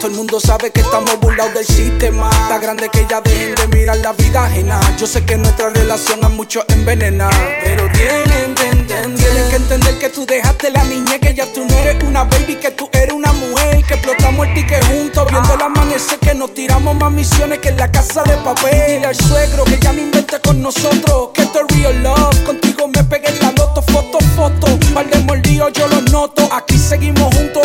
todo 0.00 0.10
el 0.12 0.16
mundo 0.16 0.40
sabe 0.40 0.70
que 0.70 0.80
estamos 0.80 1.20
burlados 1.20 1.52
del 1.52 1.66
sistema. 1.66 2.30
Está 2.30 2.58
grande 2.58 2.88
que 2.88 3.06
ya 3.08 3.20
dejen 3.20 3.54
de 3.54 3.68
mirar 3.68 3.98
la 3.98 4.14
vida 4.14 4.46
ajena. 4.46 4.80
Yo 4.98 5.06
sé 5.06 5.26
que 5.26 5.36
nuestra 5.36 5.68
relación 5.68 6.24
a 6.24 6.30
muchos 6.30 6.64
envenena. 6.68 7.28
Pero 7.62 7.86
tienen 7.92 8.24
que 8.24 8.64
entender, 8.64 9.14
tienen 9.14 9.50
que 9.50 9.56
entender 9.56 9.98
que 9.98 10.08
tú 10.08 10.24
dejaste 10.24 10.70
la 10.70 10.84
niña, 10.84 11.18
que 11.18 11.34
ya 11.34 11.44
tú 11.52 11.66
no 11.66 11.74
eres 11.80 12.02
una 12.02 12.24
baby, 12.24 12.54
que 12.54 12.70
tú 12.70 12.88
eres 12.92 13.12
una 13.12 13.30
mujer. 13.34 13.84
Que 13.84 13.94
explotamos 13.94 14.46
el 14.46 14.54
ticket 14.54 14.82
juntos, 14.86 15.26
viendo 15.30 15.54
el 15.54 15.60
amanecer, 15.60 16.18
que 16.18 16.34
nos 16.34 16.54
tiramos 16.54 16.96
más 16.96 17.12
misiones 17.12 17.58
que 17.58 17.70
la 17.72 17.92
casa 17.92 18.22
de 18.22 18.36
papel. 18.38 18.82
Dile 18.86 19.06
al 19.06 19.16
suegro 19.16 19.64
que 19.64 19.78
ya 19.78 19.92
no 19.92 20.00
invente 20.00 20.40
con 20.40 20.62
nosotros, 20.62 21.28
que 21.34 21.42
esto 21.42 21.60
es 21.60 21.76
real 21.76 22.02
love. 22.02 22.44
Contigo 22.44 22.88
me 22.88 23.04
pegué 23.04 23.32
la 23.42 23.52
loto, 23.52 23.82
foto, 23.82 24.18
foto. 24.34 24.66
Par 24.94 25.06
de 25.10 25.18
mordidos 25.24 25.74
yo 25.74 25.86
los 25.88 26.10
noto. 26.10 26.48
Aquí 26.54 26.78
seguimos 26.78 27.34
juntos, 27.34 27.59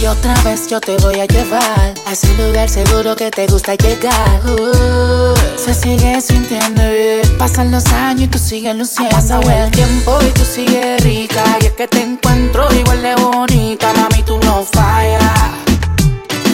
Y 0.00 0.06
otra 0.06 0.34
vez 0.42 0.68
yo 0.68 0.80
te 0.80 0.96
voy 0.96 1.20
a 1.20 1.26
llevar 1.26 1.92
a 2.06 2.12
ese 2.12 2.34
lugar 2.38 2.66
seguro 2.66 3.14
que 3.14 3.30
te 3.30 3.46
gusta 3.46 3.74
llegar. 3.74 4.40
Uh, 4.42 5.34
se 5.58 5.74
sigue 5.74 6.18
sintiendo 6.22 6.80
bien. 6.80 7.36
Pasan 7.36 7.70
los 7.70 7.84
años 7.88 8.22
y 8.22 8.28
tú 8.28 8.38
sigues 8.38 8.74
luciendo. 8.74 9.14
Ha 9.14 9.20
pasado 9.20 9.42
el 9.50 9.70
tiempo 9.70 10.18
y 10.26 10.30
tú 10.30 10.46
sigues 10.46 11.04
rica. 11.04 11.44
Y 11.60 11.66
es 11.66 11.72
que 11.72 11.86
te 11.86 12.00
encuentro 12.00 12.72
igual 12.72 13.02
de 13.02 13.14
bonita. 13.16 13.92
Mami, 13.92 14.22
tú 14.22 14.38
no 14.38 14.64
fallas. 14.64 15.50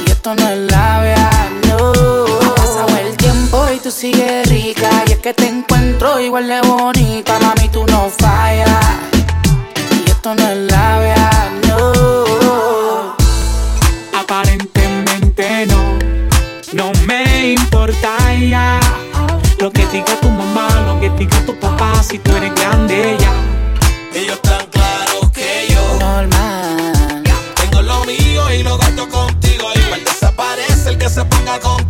Y 0.04 0.10
esto 0.10 0.34
no 0.34 0.48
es 0.48 0.58
labia, 0.58 1.30
no. 1.68 1.92
Ha 1.92 2.54
pasado 2.56 2.88
el 2.98 3.16
tiempo 3.16 3.68
y 3.72 3.78
tú 3.78 3.92
sigues 3.92 4.48
rica. 4.48 4.90
Y 5.06 5.12
es 5.12 5.18
que 5.18 5.32
te 5.32 5.46
encuentro 5.46 6.18
igual 6.18 6.48
de 6.48 6.60
bonita. 6.62 7.38
Mami, 7.38 7.68
tú 7.68 7.86
no 7.86 8.10
fallas. 8.10 8.84
Y 10.04 10.10
esto 10.10 10.34
no 10.34 10.48
es 10.48 10.72
labia, 10.72 11.14
no. 11.14 11.39
Diga 21.20 21.38
tu 21.44 21.54
papá, 21.60 22.02
si 22.02 22.18
tú 22.18 22.34
eres 22.34 22.54
grande 22.54 23.16
ya. 23.20 23.32
Ellos 24.18 24.40
tan 24.40 24.66
claros 24.68 25.30
que 25.32 25.66
yo. 25.68 25.82
Normal. 26.00 27.22
Tengo 27.56 27.82
lo 27.82 28.04
mío 28.06 28.42
y 28.54 28.62
lo 28.62 28.78
gasto 28.78 29.06
contigo. 29.08 29.68
Igual 29.74 30.02
desaparece 30.02 30.88
el 30.90 30.98
que 30.98 31.08
se 31.10 31.22
ponga 31.26 31.60
contigo, 31.60 31.89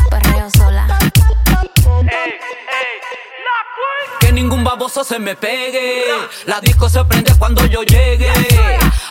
Me 5.19 5.35
pegue. 5.35 6.03
La 6.45 6.61
disco 6.61 6.89
se 6.89 7.03
prende 7.05 7.33
cuando 7.37 7.65
yo 7.65 7.83
llegue. 7.83 8.31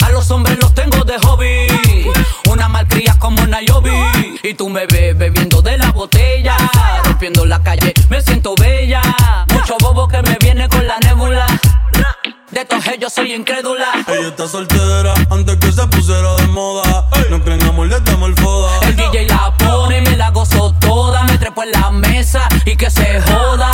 A 0.05 0.11
los 0.11 0.31
hombres 0.31 0.59
los 0.61 0.73
tengo 0.75 1.05
de 1.05 1.18
hobby. 1.18 1.66
Una 2.49 2.68
malcria 2.68 3.16
como 3.18 3.47
Nayobi. 3.47 4.39
Y 4.43 4.55
tú 4.55 4.68
me 4.68 4.87
ves 4.87 5.16
bebiendo 5.16 5.61
de 5.62 5.77
la 5.79 5.91
botella. 5.91 6.57
Rompiendo 7.05 7.45
la 7.45 7.62
calle, 7.62 7.93
me 8.09 8.21
siento 8.23 8.55
bella. 8.55 9.03
Mucho 9.53 9.77
bobo 9.81 10.09
que 10.09 10.23
me 10.23 10.37
viene 10.41 10.68
con 10.68 10.87
la 10.87 10.99
nébula. 10.99 11.47
De 12.51 12.64
todos 12.64 12.87
ellos 12.89 13.12
soy 13.12 13.35
incrédula. 13.35 13.87
Ella 14.09 14.29
está 14.29 14.49
soltera 14.49 15.14
antes 15.31 15.57
que 15.57 15.71
se 15.71 15.87
pusiera 15.87 16.35
de 16.37 16.47
moda. 16.49 17.09
No 17.31 17.41
creen 17.43 17.62
amor, 17.62 17.87
le 17.87 18.01
damos 18.01 18.31
el 18.31 18.35
foda. 18.37 18.71
El 18.83 18.97
DJ 18.97 19.27
la 19.29 19.55
pone, 19.57 20.01
me 20.01 20.16
la 20.16 20.31
gozo 20.31 20.75
toda. 20.81 21.23
Me 21.25 21.39
trepo 21.39 21.62
en 21.62 21.73
la 21.73 21.91
mesa 21.91 22.49
y 22.64 22.77
que 22.77 22.91
se 22.91 23.21
joda. 23.21 23.71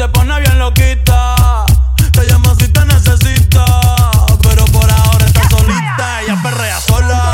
Se 0.00 0.08
pone 0.08 0.40
bien 0.40 0.58
loquita. 0.58 1.66
Te 2.12 2.26
llama 2.26 2.54
si 2.58 2.68
te 2.68 2.82
necesita. 2.86 3.66
Pero 4.42 4.64
por 4.66 4.90
ahora 4.90 5.26
está 5.26 5.46
solita. 5.50 6.22
Ella 6.22 6.40
perrea 6.42 6.80
sola. 6.80 7.32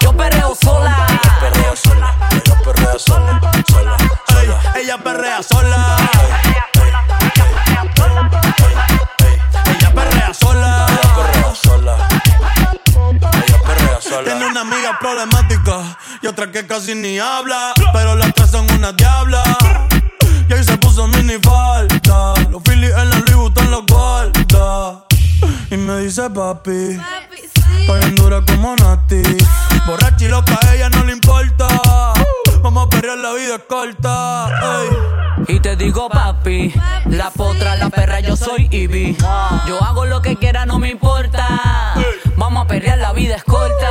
Yo 0.00 0.14
perreo 0.14 0.54
sola. 0.54 1.06
Perrea 1.40 1.74
sola, 1.76 2.14
ella 2.30 2.58
perrea 2.62 2.98
sola, 2.98 3.40
sola, 3.70 3.96
sola. 4.28 4.60
Ella 4.76 4.98
perrea 4.98 5.42
sola. 5.42 5.96
Ella 9.72 9.94
perrea 9.94 10.34
sola. 10.34 10.86
Perrea 11.16 11.54
sola. 11.54 11.96
Ella 13.46 13.58
perrea 13.64 14.00
sola. 14.02 14.53
Problemática 15.00 15.98
y 16.22 16.26
otra 16.26 16.50
que 16.50 16.66
casi 16.66 16.94
ni 16.94 17.18
habla. 17.18 17.72
Pero 17.92 18.14
las 18.16 18.32
tres 18.34 18.50
son 18.50 18.70
una 18.72 18.92
diabla. 18.92 19.42
Y 20.48 20.52
ahí 20.52 20.64
se 20.64 20.76
puso 20.78 21.06
mini 21.08 21.34
falta. 21.42 22.34
Los 22.50 22.62
Phillies 22.62 22.92
en 22.96 23.10
la 23.10 23.18
Louis 23.18 23.34
Vuitton 23.34 23.70
los 23.70 23.86
guarda. 23.86 25.04
Y 25.70 25.76
me 25.76 25.98
dice 26.00 26.28
papi. 26.30 27.00
Estoy 27.80 28.02
en 28.02 28.14
dura 28.14 28.42
como 28.46 28.74
Nati. 28.76 29.22
Borracha 29.86 30.24
y 30.24 30.28
loca, 30.28 30.58
a 30.62 30.74
ella 30.74 30.88
no 30.90 31.04
le 31.04 31.12
importa. 31.12 31.68
Vamos 32.62 32.86
a 32.86 32.90
perrear, 32.90 33.18
la 33.18 33.32
vida 33.34 33.56
es 33.56 33.62
corta. 33.68 34.48
ey. 34.80 35.24
Y 35.48 35.60
te 35.60 35.76
digo 35.76 36.08
papi, 36.08 36.72
la 37.06 37.30
potra, 37.30 37.76
la 37.76 37.90
perra, 37.90 38.20
yo 38.20 38.36
soy 38.36 38.68
Ivy. 38.70 39.16
Yo 39.66 39.82
hago 39.82 40.06
lo 40.06 40.22
que 40.22 40.36
quiera, 40.36 40.64
no 40.64 40.78
me 40.78 40.88
importa. 40.90 41.94
Vamos 42.36 42.64
a 42.64 42.66
pelear, 42.66 42.98
la 42.98 43.12
vida 43.12 43.36
es 43.36 43.44
corta. 43.44 43.90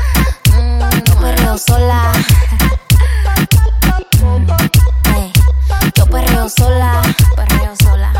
Perreo 1.51 1.65
sola. 1.67 2.11
Yo 5.95 6.05
perreo 6.05 6.47
sola. 6.47 7.01
Perreo 7.35 7.75
sola. 7.75 8.13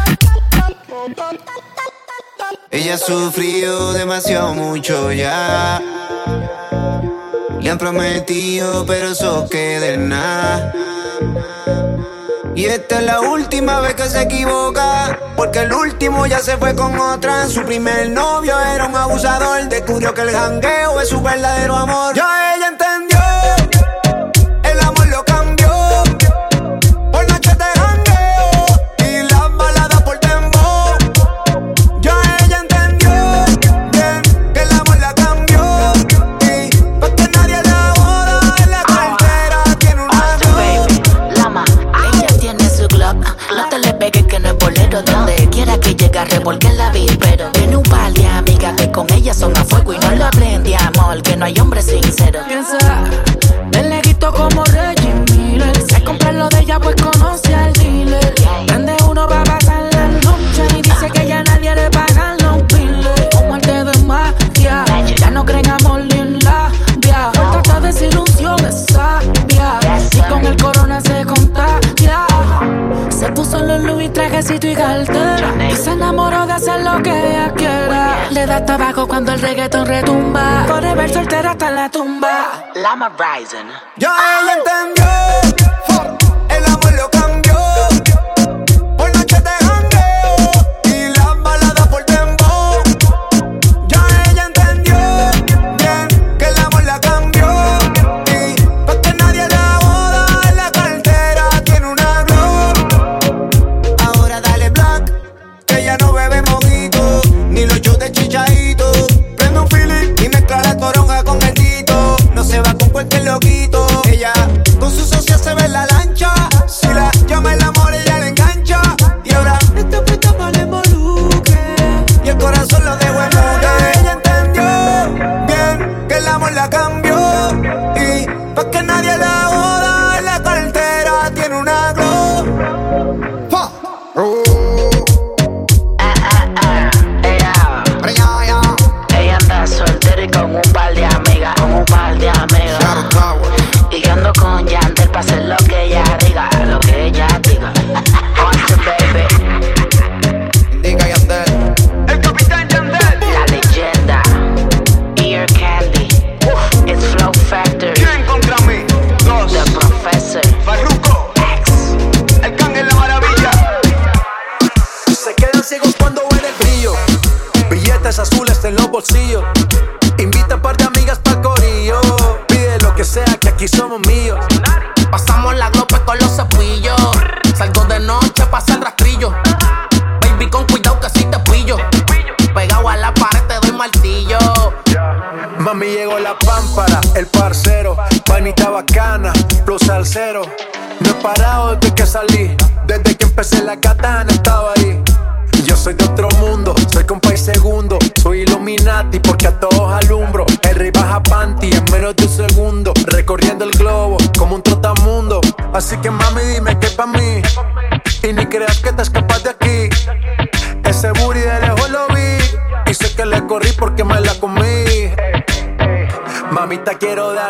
Ella 2.72 2.96
ha 2.96 2.98
sufrido 2.98 3.94
demasiado 3.94 4.54
mucho 4.54 5.14
ya. 5.14 5.82
Le 7.62 7.70
han 7.70 7.78
prometido, 7.78 8.86
pero 8.86 9.12
eso 9.12 9.48
queda 9.50 9.88
en 9.88 10.10
nada. 10.10 10.74
Y 12.54 12.66
esta 12.66 13.00
es 13.00 13.06
la 13.06 13.22
última 13.22 13.80
vez 13.80 13.94
que 13.96 14.10
se 14.10 14.24
equivoca. 14.24 15.18
Porque 15.38 15.60
el 15.60 15.72
último 15.72 16.26
ya 16.26 16.40
se 16.40 16.58
fue 16.58 16.76
con 16.76 17.00
otra. 17.00 17.48
Su 17.48 17.64
primer 17.64 18.10
novio 18.10 18.60
era 18.60 18.88
un 18.88 18.96
abusador. 18.98 19.70
Descubrió 19.70 20.14
que 20.14 20.22
el 20.24 20.32
jangueo 20.32 21.00
es 21.00 21.08
su 21.08 21.22
verdadero 21.22 21.78
amor. 21.78 22.14
Ya 22.14 22.56
ella 22.56 22.68
entendió. 22.68 23.11
Que 46.42 46.68
llegue 46.68 46.72
a 46.72 46.72
revolcar 46.72 46.74
la 46.74 46.92
vida. 46.92 47.14
Pero 47.20 47.52
tiene 47.52 47.78
un 47.78 47.84
par 47.84 48.14
de 48.14 48.26
amigas 48.28 48.74
que 48.76 48.92
con 48.92 49.12
ella 49.14 49.34
son 49.34 49.56
a 49.58 49.64
fuego 49.64 49.94
y 49.94 49.98
no 49.98 50.12
lo 50.16 50.26
hablen 50.26 50.64
de 50.64 50.76
amor. 50.76 51.22
Que 51.22 51.36
no 51.36 51.46
hay 51.46 51.60
hombre 51.60 51.82
sincero. 51.82 52.40
Piensa, 52.48 53.04
da 78.62 78.78
tabaco 78.78 79.08
cuando 79.08 79.32
el 79.34 79.42
reggaeton 79.42 79.86
retumba. 79.86 80.66
Forever 80.68 81.10
soltera 81.12 81.52
hasta 81.52 81.72
la 81.72 81.90
tumba. 81.90 82.72
Lama 82.76 83.12
Rising. 83.18 83.68
Ya 83.98 84.16
ella 84.42 84.58
entendió 84.58 86.21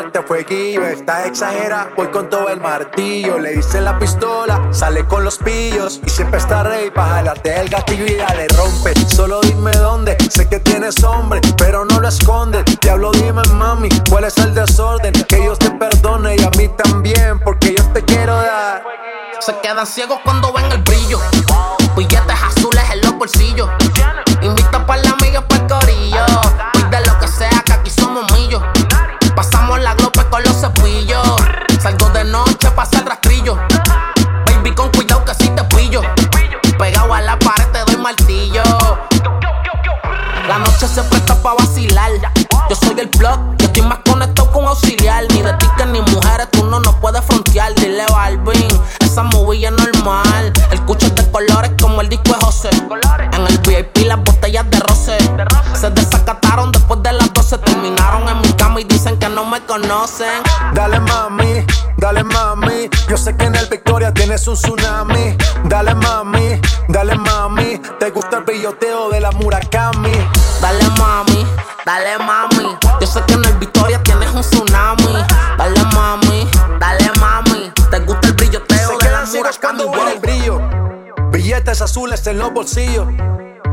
quiero 0.01 0.11
darte 0.11 0.21
fueguillo. 0.23 0.85
Está 0.85 1.25
exagera, 1.25 1.91
voy 1.95 2.07
con 2.07 2.29
todo 2.29 2.49
el 2.49 2.59
martillo. 2.59 3.39
Le 3.39 3.53
hice 3.53 3.81
la 3.81 3.97
pistola, 3.99 4.69
sale 4.71 5.05
con 5.05 5.23
los 5.23 5.37
pillos. 5.37 6.01
Y 6.05 6.09
siempre 6.09 6.39
está 6.39 6.63
rey 6.63 6.89
para 6.89 7.15
jalarte 7.15 7.59
el 7.59 7.69
gatillo 7.69 8.05
y 8.05 8.15
le 8.15 8.47
rompe. 8.49 8.93
Solo 9.07 9.41
dime 9.41 9.71
dónde, 9.71 10.17
sé 10.29 10.47
que 10.47 10.59
tienes 10.59 11.03
hombre, 11.03 11.41
pero 11.57 11.85
no 11.85 11.99
lo 11.99 12.07
escondes. 12.07 12.63
Diablo, 12.81 13.11
dime, 13.11 13.41
mami, 13.53 13.89
cuál 14.09 14.25
es 14.25 14.37
el 14.37 14.53
desorden. 14.53 15.13
Que 15.27 15.37
Dios 15.37 15.59
te 15.59 15.71
perdone 15.71 16.35
y 16.35 16.43
a 16.43 16.49
mí 16.57 16.69
también, 16.69 17.39
porque 17.39 17.75
yo 17.77 17.83
te 17.93 18.03
quiero 18.03 18.35
dar. 18.35 18.83
Se 19.39 19.57
quedan 19.59 19.87
ciegos 19.87 20.19
cuando 20.23 20.53
ven 20.53 20.71
el 20.71 20.81
brillo. 20.83 21.19
Conocen. 59.91 60.43
Dale 60.73 60.99
mami, 60.99 61.65
dale 61.97 62.23
mami. 62.23 62.89
Yo 63.09 63.17
sé 63.17 63.35
que 63.35 63.45
en 63.45 63.55
el 63.55 63.65
Victoria 63.67 64.13
tienes 64.13 64.47
un 64.47 64.55
tsunami. 64.55 65.35
Dale 65.65 65.95
mami, 65.95 66.59
dale 66.87 67.15
mami. 67.15 67.79
Te 67.99 68.09
gusta 68.09 68.37
el 68.37 68.43
brilloteo 68.43 69.09
de 69.09 69.19
la 69.19 69.31
Murakami. 69.31 70.13
Dale 70.61 70.83
mami, 70.97 71.45
dale 71.85 72.17
mami. 72.19 72.77
Yo 72.99 73.07
sé 73.07 73.21
que 73.27 73.33
en 73.33 73.45
el 73.45 73.57
Victoria 73.57 74.01
tienes 74.03 74.31
un 74.33 74.41
tsunami. 74.41 75.13
Dale 75.57 75.83
mami, 75.93 76.47
dale 76.79 77.11
mami. 77.19 77.71
Te 77.89 77.99
gusta 77.99 78.27
el 78.27 78.33
brilloteo 78.33 78.77
Se 78.77 78.85
de 78.85 78.93
la 78.93 78.99
quedan 78.99 79.27
ciegos 79.27 79.59
cuando 79.59 79.91
ven 79.91 80.07
el 80.07 80.19
brillo. 80.19 80.61
Billetes 81.31 81.81
azules 81.81 82.25
en 82.27 82.39
los 82.39 82.53
bolsillos. 82.53 83.07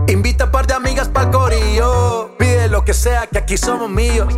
Invita 0.08 0.44
a 0.44 0.50
par 0.50 0.66
de 0.66 0.72
amigas 0.72 1.08
pa'l 1.08 1.30
corillo. 1.30 2.34
Pide 2.38 2.68
lo 2.68 2.82
que 2.82 2.94
sea, 2.94 3.26
que 3.26 3.38
aquí 3.38 3.58
somos 3.58 3.90
míos. 3.90 4.34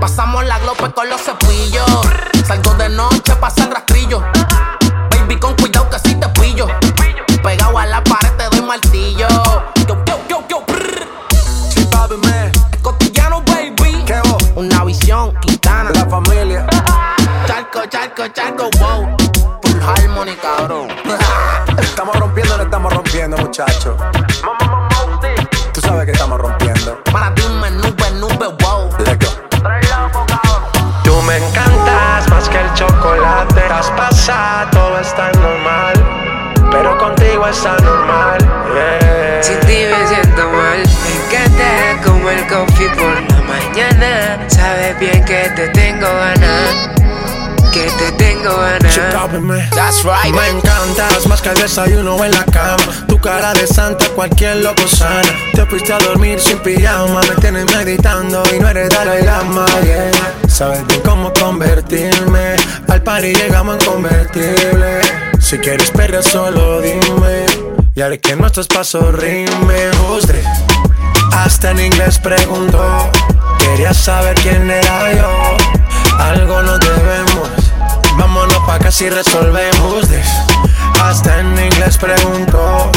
Pasamos 0.00 0.44
la 0.44 0.58
glope 0.58 0.92
con 0.92 1.08
los 1.08 1.22
cepillos. 1.22 1.86
Salgo 2.46 2.74
de 2.74 2.90
noche, 2.90 3.34
pasa 3.40 3.64
el 3.64 3.70
rastrillo. 3.70 4.22
Baby, 5.10 5.38
con 5.40 5.54
cuidado 5.56 5.88
que 5.88 5.98
si 5.98 6.14
te 6.14 6.28
pillo. 6.28 6.66
Pegado 7.42 7.78
a 7.78 7.86
la 7.86 8.04
pared, 8.04 8.32
te 8.36 8.54
doy 8.54 8.66
martillo. 8.66 9.28
Una 14.58 14.84
visión, 14.84 15.34
Quintana. 15.40 15.90
La 15.94 16.04
familia. 16.06 16.66
Charco, 17.46 17.86
charco, 17.88 18.26
charco, 18.28 18.68
wow. 18.78 19.16
Full 19.62 19.80
harmony, 19.80 20.34
cabrón. 20.42 20.88
Estamos 21.80 22.16
rompiendo, 22.16 22.56
no 22.56 22.62
estamos 22.64 22.92
rompiendo, 22.92 23.36
muchachos. 23.36 23.97
Es 37.50 37.64
anormal. 37.64 38.38
Yeah. 38.74 39.42
Sin 39.42 39.60
ti 39.60 39.84
me 39.90 40.06
siento 40.06 40.50
mal. 40.50 40.82
Me 41.02 41.36
encanta 41.36 42.02
como 42.04 42.30
el 42.30 42.46
coffee 42.46 42.88
por 42.90 43.20
la 43.30 43.42
mañana. 43.42 44.38
Sabes 44.48 44.98
bien 44.98 45.24
que 45.24 45.50
te 45.56 45.68
tengo 45.68 46.06
ganas. 46.06 46.90
Que 47.72 47.84
te 47.98 48.12
tengo 48.12 48.56
ganas. 48.56 48.94
That's 49.74 50.04
right. 50.04 50.34
Me 50.34 50.48
encantas 50.48 51.26
más 51.26 51.40
que 51.40 51.50
el 51.50 51.54
desayuno 51.56 52.22
en 52.24 52.32
la 52.32 52.44
cama. 52.44 53.06
Tu 53.06 53.18
cara 53.18 53.52
de 53.54 53.66
santa, 53.66 54.06
cualquier 54.10 54.56
loco 54.56 54.86
sana. 54.86 55.22
Te 55.54 55.64
fuiste 55.66 55.92
a 55.92 55.98
dormir 55.98 56.40
sin 56.40 56.58
pijama. 56.58 57.20
Me 57.22 57.34
tienes 57.36 57.66
meditando 57.74 58.42
y 58.54 58.58
no 58.58 58.68
eres 58.68 58.90
Dalai 58.90 59.22
Lama. 59.22 59.64
Yeah. 59.84 60.10
Sabes 60.48 60.86
bien 60.86 61.00
cómo 61.02 61.32
convertirme. 61.32 62.56
Al 62.88 63.02
party 63.02 63.34
llegamos 63.34 63.78
en 63.78 63.90
convertible. 63.90 65.27
Si 65.48 65.56
quieres 65.56 65.90
perder, 65.90 66.22
solo 66.22 66.82
dime. 66.82 67.46
Y 67.94 68.02
haré 68.02 68.20
que 68.20 68.36
nuestros 68.36 68.66
pasos 68.66 69.14
rimen. 69.14 69.90
Usted 70.10 70.44
hasta 71.32 71.70
en 71.70 71.80
inglés 71.80 72.18
preguntó. 72.18 73.10
Quería 73.58 73.94
saber 73.94 74.34
quién 74.42 74.70
era 74.70 75.14
yo. 75.14 75.56
Algo 76.18 76.60
nos 76.60 76.78
debemos. 76.80 77.48
Vámonos 78.18 78.58
pa' 78.66 78.74
acá 78.74 78.90
si 78.90 79.08
resolvemos. 79.08 80.06
this. 80.08 80.28
Hasta 81.02 81.40
en 81.40 81.58
inglés 81.58 81.96
preguntó. 81.96 82.92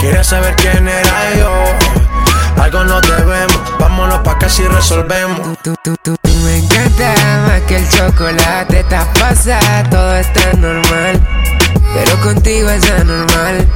Quería 0.00 0.22
saber 0.22 0.54
quién 0.54 0.86
era 0.86 1.34
yo. 1.40 2.62
Algo 2.62 2.84
nos 2.84 3.02
debemos. 3.02 3.60
Vámonos 3.80 4.20
pa' 4.20 4.30
acá 4.30 4.48
si 4.48 4.62
resolvemos. 4.62 5.58
Tú, 5.64 5.74
tú, 5.82 5.96
tú, 6.04 6.14
tú 6.22 6.30
me 6.44 6.58
encanta 6.58 7.14
más 7.48 7.62
que 7.62 7.78
el 7.78 7.88
chocolate. 7.88 8.78
Estás 8.78 9.08
pasada, 9.18 9.90
todo 9.90 10.14
está 10.14 10.52
normal. 10.52 11.20
Pero 11.94 12.20
contigo 12.20 12.70
es 12.70 12.90
anormal. 12.90 13.66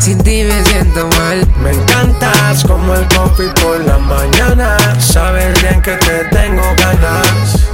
Sin 0.00 0.18
ti 0.22 0.44
me 0.44 0.64
siento 0.64 1.08
mal. 1.18 1.46
Me 1.62 1.72
encantas 1.72 2.64
como 2.64 2.94
el 2.94 3.06
coffee 3.08 3.48
por 3.62 3.80
la 3.84 3.98
mañana. 3.98 4.76
Sabes 4.98 5.60
bien 5.62 5.82
que 5.82 5.92
te 5.96 6.24
tengo 6.26 6.62
ganas. 6.76 7.68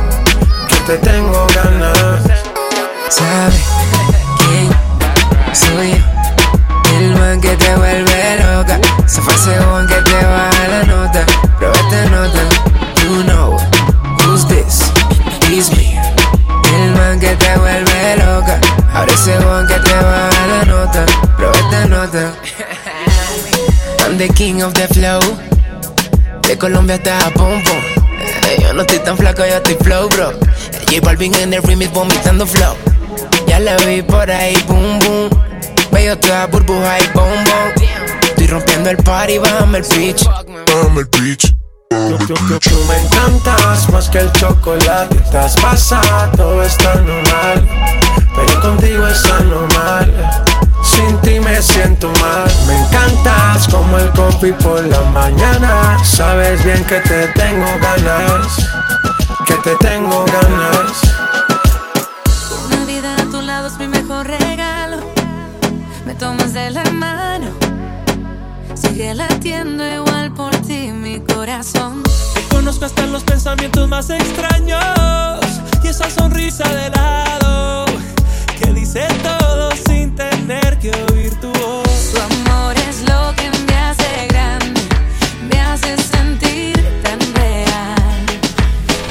Que 0.68 0.76
te 0.86 0.98
tengo 0.98 1.46
ganas. 1.54 2.22
¿Sabes 3.08 3.64
quién 4.38 4.70
soy 5.52 5.92
yo? 5.92 6.98
El 6.98 7.14
man 7.16 7.40
que 7.40 7.56
te 7.56 7.76
vuelve 7.76 8.38
loca. 8.38 8.78
Se 9.06 9.20
fue 9.20 9.34
ese 9.34 9.58
one 9.60 9.86
que 9.86 10.00
te 10.02 10.24
baja 10.24 10.68
la 10.68 10.82
nota. 10.84 11.24
Pero 11.60 11.72
esta 11.72 12.04
nota, 12.06 12.42
one 20.04 20.28
que 20.30 20.36
te 20.36 20.40
baja 20.40 20.46
la 20.46 20.64
nota. 20.64 21.06
Pero 21.36 21.52
esta 21.52 21.86
nota. 21.86 22.32
I'm 24.00 24.18
the 24.18 24.28
king 24.28 24.62
of 24.62 24.72
the 24.74 24.86
flow. 24.88 25.20
De 26.42 26.58
Colombia 26.58 26.96
hasta 26.96 27.20
Japón. 27.20 27.62
Eh, 27.62 28.58
Yo 28.60 28.72
no 28.72 28.82
estoy 28.82 28.98
tan 29.00 29.16
flaco, 29.16 29.44
yo 29.46 29.56
estoy 29.56 29.76
flow, 29.76 30.08
bro. 30.08 30.32
J 30.88 31.00
Balvin 31.02 31.34
en 31.36 31.54
el 31.54 31.62
remix 31.62 31.92
vomitando 31.92 32.46
flow. 32.46 32.74
Ya 33.46 33.58
la 33.58 33.76
vi 33.78 34.02
por 34.02 34.30
ahí, 34.30 34.56
boom, 34.66 34.98
boom. 35.00 35.30
Veo 35.90 36.18
toda 36.18 36.46
burbuja 36.46 36.98
y 37.00 37.06
bombón. 37.14 37.72
Estoy 38.22 38.46
rompiendo 38.46 38.90
el 38.90 38.96
party, 38.98 39.38
bájame 39.38 39.78
el 39.78 39.84
pitch. 39.84 40.24
Bájame 40.24 41.00
el 41.00 41.08
pitch. 41.08 41.54
Tú 42.26 42.84
me 42.88 42.98
encantas 43.00 43.88
más 43.90 44.08
que 44.08 44.18
el 44.18 44.32
chocolate. 44.32 45.16
Estás 45.16 45.56
pasada, 45.60 46.30
todo 46.32 46.62
está 46.62 46.94
normal. 46.96 47.68
Pero 48.34 48.60
contigo 48.60 49.06
es 49.06 49.24
anormal. 49.26 50.12
Sin 50.82 51.16
ti 51.20 51.38
me 51.38 51.62
siento 51.62 52.10
mal. 52.20 52.50
Me 52.66 52.78
encantas 52.78 53.68
como 53.68 53.98
el 53.98 54.10
coffee 54.10 54.52
por 54.54 54.84
la 54.84 55.02
mañana. 55.12 55.98
Sabes 56.04 56.64
bien 56.64 56.84
que 56.84 57.00
te 57.00 57.28
tengo 57.28 57.66
ganas. 57.80 58.46
Que 59.46 59.54
te 59.54 59.76
tengo 59.76 60.24
ganas. 60.24 61.00
Una 62.66 62.84
vida 62.86 63.14
a 63.14 63.24
tu 63.30 63.40
lado 63.40 63.68
es 63.68 63.78
mi 63.78 63.86
mejor 63.86 64.26
regalo. 64.26 64.98
Me 66.04 66.14
tomas 66.14 66.52
de 66.52 66.70
la 66.70 66.84
mano 66.90 67.63
Sigue 68.74 69.14
latiendo 69.14 69.84
igual 69.86 70.32
por 70.34 70.50
ti 70.66 70.90
mi 70.92 71.20
corazón. 71.20 72.02
Te 72.34 72.42
conozco 72.54 72.84
hasta 72.84 73.06
los 73.06 73.22
pensamientos 73.22 73.88
más 73.88 74.10
extraños 74.10 74.82
y 75.82 75.88
esa 75.88 76.10
sonrisa 76.10 76.68
de 76.68 76.90
lado 76.90 77.86
que 78.58 78.72
dice 78.72 79.06
todo 79.22 79.70
sin 79.86 80.14
tener 80.16 80.78
que 80.78 80.90
oír 81.12 81.32
tu 81.40 81.48
voz. 81.52 82.12
Tu 82.12 82.20
amor 82.20 82.74
es 82.88 83.02
lo 83.02 83.34
que 83.36 83.50
me 83.66 83.76
hace 83.76 84.26
grande, 84.28 84.80
me 85.50 85.60
hace 85.60 85.96
sentir 85.96 86.74
tan 87.02 87.20
real. 87.34 88.26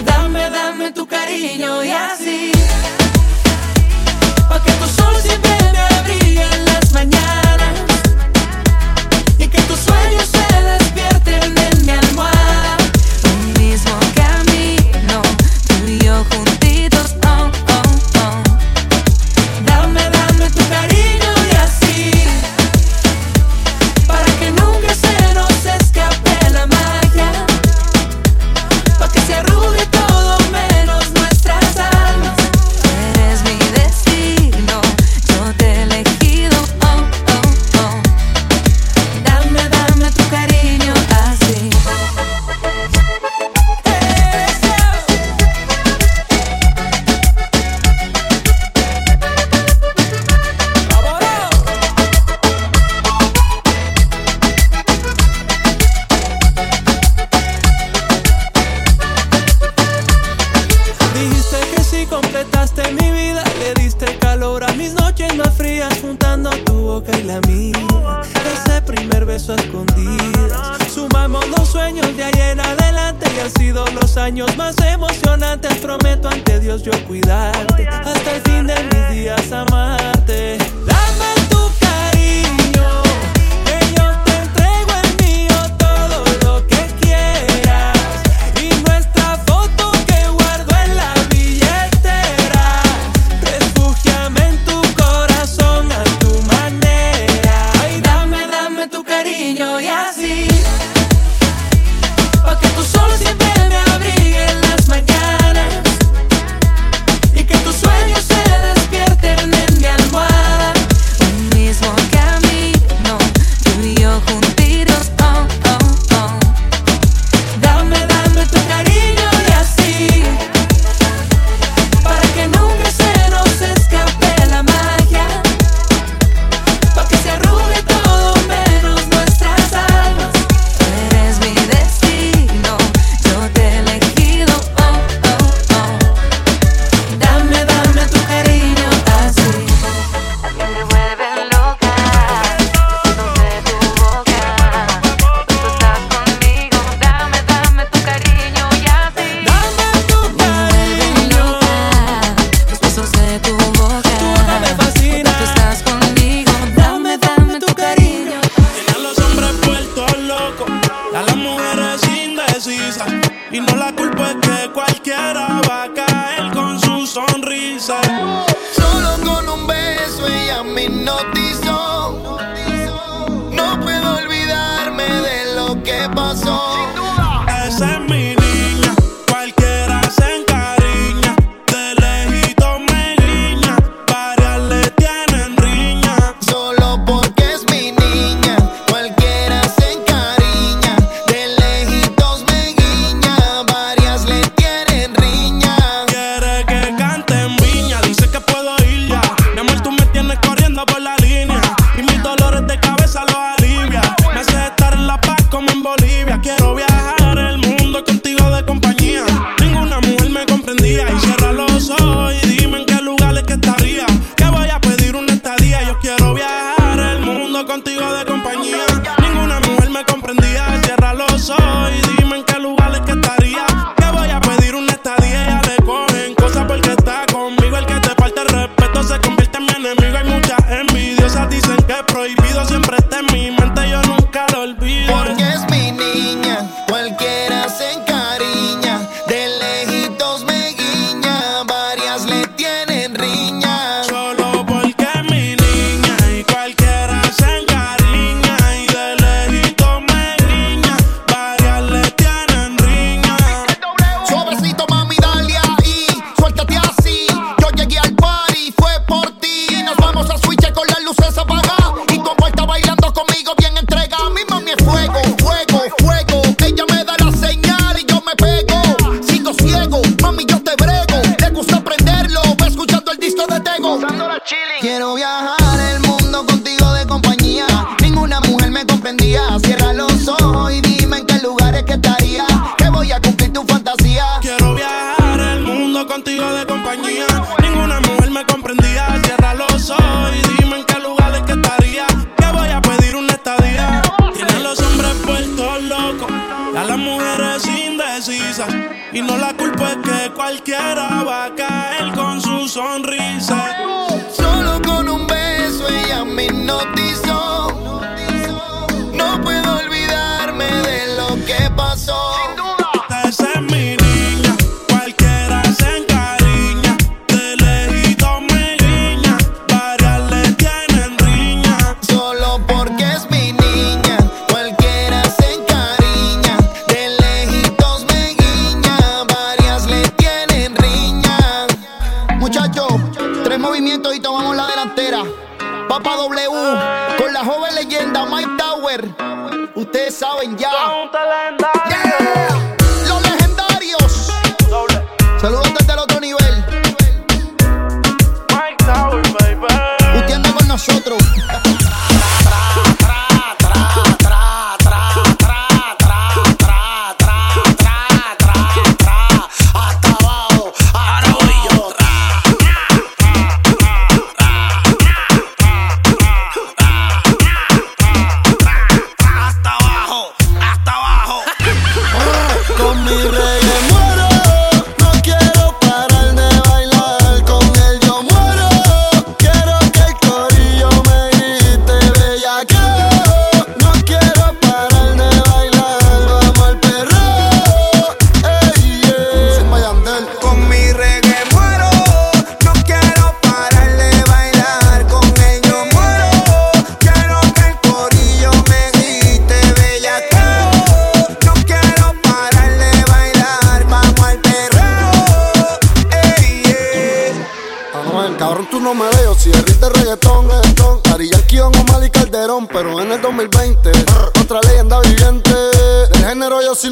Dame, 0.06 0.50
dame 0.50 0.92
tu 0.92 1.08
cariño 1.08 1.84
y 1.84 1.92
así, 1.92 2.52
pa 4.50 4.62
que 4.62 4.72
tu 4.74 4.88
sol 4.88 5.16
siempre 5.22 5.56
me 5.72 6.02
brille 6.04 6.44
en 6.44 6.66
las 6.66 6.92
mañanas. 6.92 7.43
and 11.94 12.18
what 12.18 12.33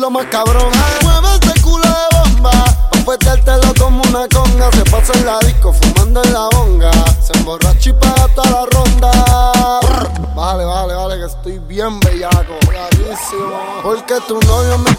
lo 0.02 0.10
más 0.10 0.26
cabrón. 0.26 0.72
Mueve 1.03 1.28
ese 1.41 1.61
culo 1.61 1.86
de 1.86 2.18
bomba, 2.18 2.52
petértelo 3.06 3.72
como 3.80 4.02
una 4.10 4.28
conga. 4.30 4.72
Se 4.72 4.84
pasa 4.90 5.14
en 5.14 5.26
la 5.28 5.40
disco 5.40 5.72
fumando 5.72 6.23
en 6.23 6.34
la 6.34 6.49
bonga. 6.56 6.91
Se 7.22 7.38
emborracha 7.38 7.91
y 7.91 7.94
paga 7.94 8.28
toda 8.34 8.49
la 8.49 8.65
ronda. 8.65 9.11
Vale, 10.36 10.65
vale, 10.65 10.95
vale, 10.95 11.19
que 11.19 11.26
estoy 11.26 11.60
bien 11.60 11.99
bellaco. 11.99 12.57
Clarísimo. 12.68 13.82
Porque 13.84 14.19
tu 14.28 14.40
novio 14.41 14.80
me 14.80 14.91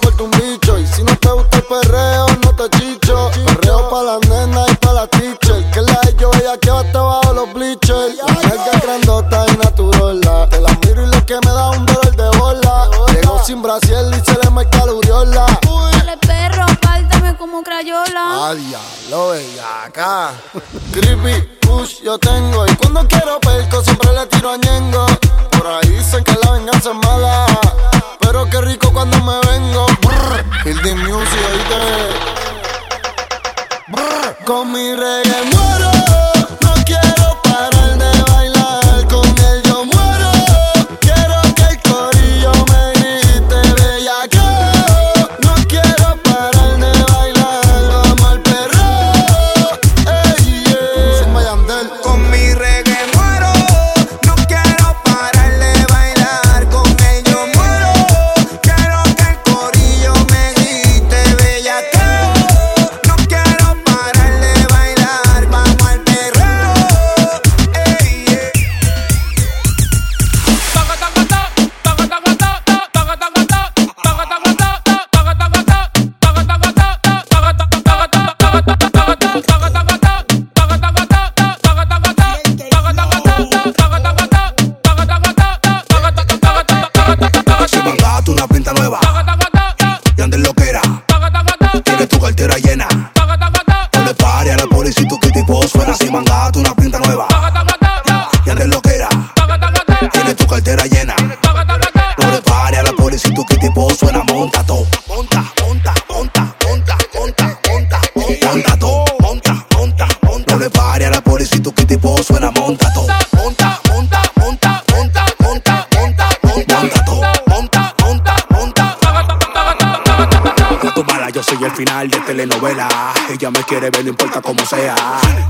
final 121.73 122.09
de 122.09 122.21
telenovela. 122.21 122.89
Ella 123.31 123.51
me 123.51 123.63
quiere 123.65 123.91
ver, 123.91 124.05
no 124.05 124.11
importa 124.11 124.41
cómo 124.41 124.65
sea, 124.65 124.95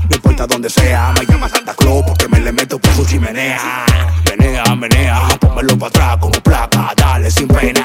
no 0.09 0.15
importa 0.15 0.47
dónde 0.47 0.69
sea. 0.69 1.13
Me 1.19 1.25
llama 1.25 1.49
Santa 1.49 1.73
Claus 1.73 2.03
porque 2.05 2.27
me 2.27 2.39
le 2.39 2.51
meto 2.51 2.79
por 2.79 2.93
su 2.93 3.05
chimenea. 3.05 3.85
Menea, 4.29 4.63
menea, 4.75 5.27
pónmelo 5.39 5.77
para 5.77 5.89
atrás 5.89 6.17
como 6.19 6.39
placa, 6.41 6.93
dale 6.95 7.29
sin 7.29 7.47
pena. 7.47 7.83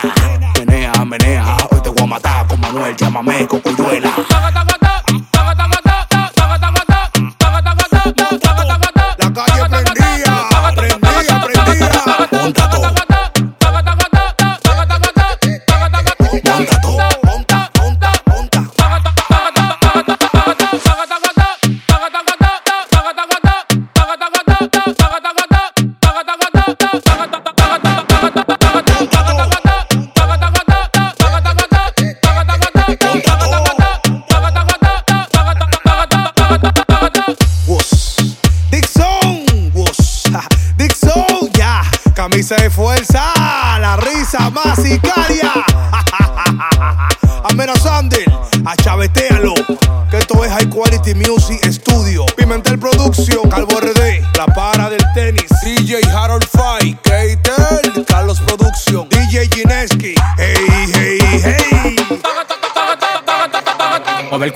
Menea, 0.59 0.93
menea, 1.05 1.57
hoy 1.71 1.81
te 1.83 1.91
voy 1.91 2.03
a 2.03 2.07
matar 2.07 2.47
con 2.47 2.61
Manuel, 2.61 2.97
llámame 2.97 3.47
con 3.47 3.61
cuyuela. 3.61 4.13
Fuerza, 42.71 43.35
la 43.79 43.97
risa 43.97 44.49
más 44.49 44.81
sicaria. 44.83 45.68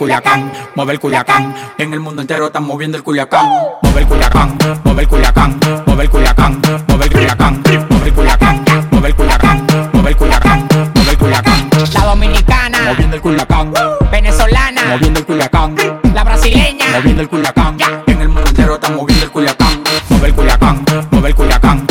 Culiacán, 0.02 0.52
mueve 0.74 0.94
el 0.94 0.98
Culiacán. 0.98 1.54
En 1.78 1.92
el 1.92 2.00
mundo 2.00 2.22
entero 2.22 2.46
están 2.46 2.64
moviendo 2.64 2.96
el 2.96 3.04
Culiacán. 3.04 3.48
Mueve 3.82 4.00
el 4.00 4.08
Culiacán, 4.08 4.58
mueve 4.82 5.02
el 5.02 5.08
Culiacán, 5.08 5.60
mueve 5.86 6.02
el 6.02 6.10
Culiacán, 6.10 6.60
mueve 6.88 7.04
el 7.04 7.10
Culiacán, 7.12 7.62
mueve 7.88 8.06
el 8.08 8.12
Culiacán, 8.12 8.64
mueve 8.90 9.08
el 9.08 9.14
Culiacán, 9.14 9.66
mueve 9.92 10.10
el 10.10 10.16
Culiacán, 10.16 10.68
mueve 10.92 11.10
el 11.12 11.18
Culiacán. 11.18 11.70
La 11.94 12.00
dominicana, 12.04 12.78
Moviendo 12.84 13.14
el 13.14 13.22
Culiacán, 13.22 13.72
venezolana, 14.10 14.82
moviendo 14.88 15.20
el 15.20 15.26
Culiacán, 15.26 15.76
la 16.12 16.24
brasileña, 16.24 16.86
moviendo 16.96 17.22
el 17.22 17.28
Culiacán. 17.28 17.76
En 18.08 18.20
el 18.22 18.28
mundo 18.28 18.48
entero 18.48 18.74
están 18.74 18.96
moviendo 18.96 19.24
el 19.24 19.30
Culiacán. 19.30 19.84
Mueve 20.08 20.26
el 20.26 20.34
Culiacán, 20.34 20.84
mueve 21.12 21.28
el 21.28 21.34
Culiacán, 21.36 21.86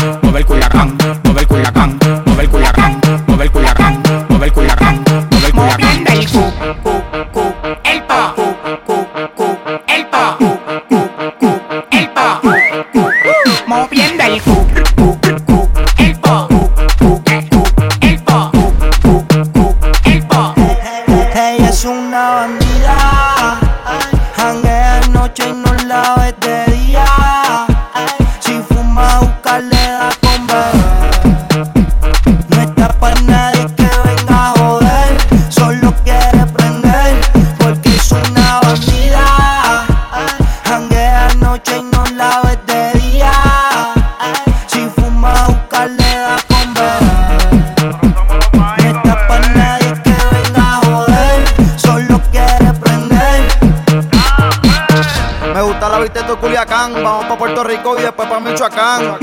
Tu 56.09 56.35
Culiacán. 56.37 56.93
Vamos 56.95 57.25
pa' 57.25 57.37
Puerto 57.37 57.63
Rico 57.63 57.95
y 57.97 58.01
después 58.01 58.27
pa' 58.27 58.39
Michoacán. 58.39 59.19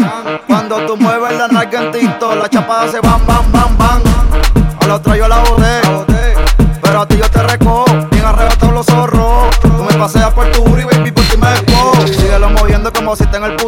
Cuando 0.47 0.77
tú 0.87 0.97
mueves 0.97 1.37
la 1.37 1.49
nalga 1.49 1.83
en 1.83 1.91
tinto, 1.91 2.37
la 2.37 2.49
chapada 2.49 2.89
se 2.89 3.01
van, 3.01 3.27
van, 3.27 3.51
van, 3.51 3.77
van. 3.77 4.03
A 4.81 4.87
la 4.87 4.95
otra 4.95 5.17
la 5.29 5.39
boté. 5.39 5.81
Pero 6.81 7.01
a 7.01 7.09
ti 7.09 7.17
yo 7.17 7.29
te 7.29 7.43
recojo. 7.43 7.85
Bien 8.13 8.25
arrebatado 8.25 8.73
los 8.73 8.87
zorros. 8.87 9.59
Tú 9.61 9.85
me 9.85 9.93
paseas 9.95 10.33
por 10.33 10.49
tu 10.53 10.63
booty, 10.63 10.85
baby, 10.85 11.11
por 11.11 11.25
ti 11.25 11.37
me 11.37 11.51
despojo. 11.51 12.07
Síguelo 12.07 12.49
moviendo 12.51 12.93
como 12.93 13.17
si 13.17 13.25
está 13.25 13.39
en 13.39 13.45
el 13.45 13.57
putero. 13.57 13.68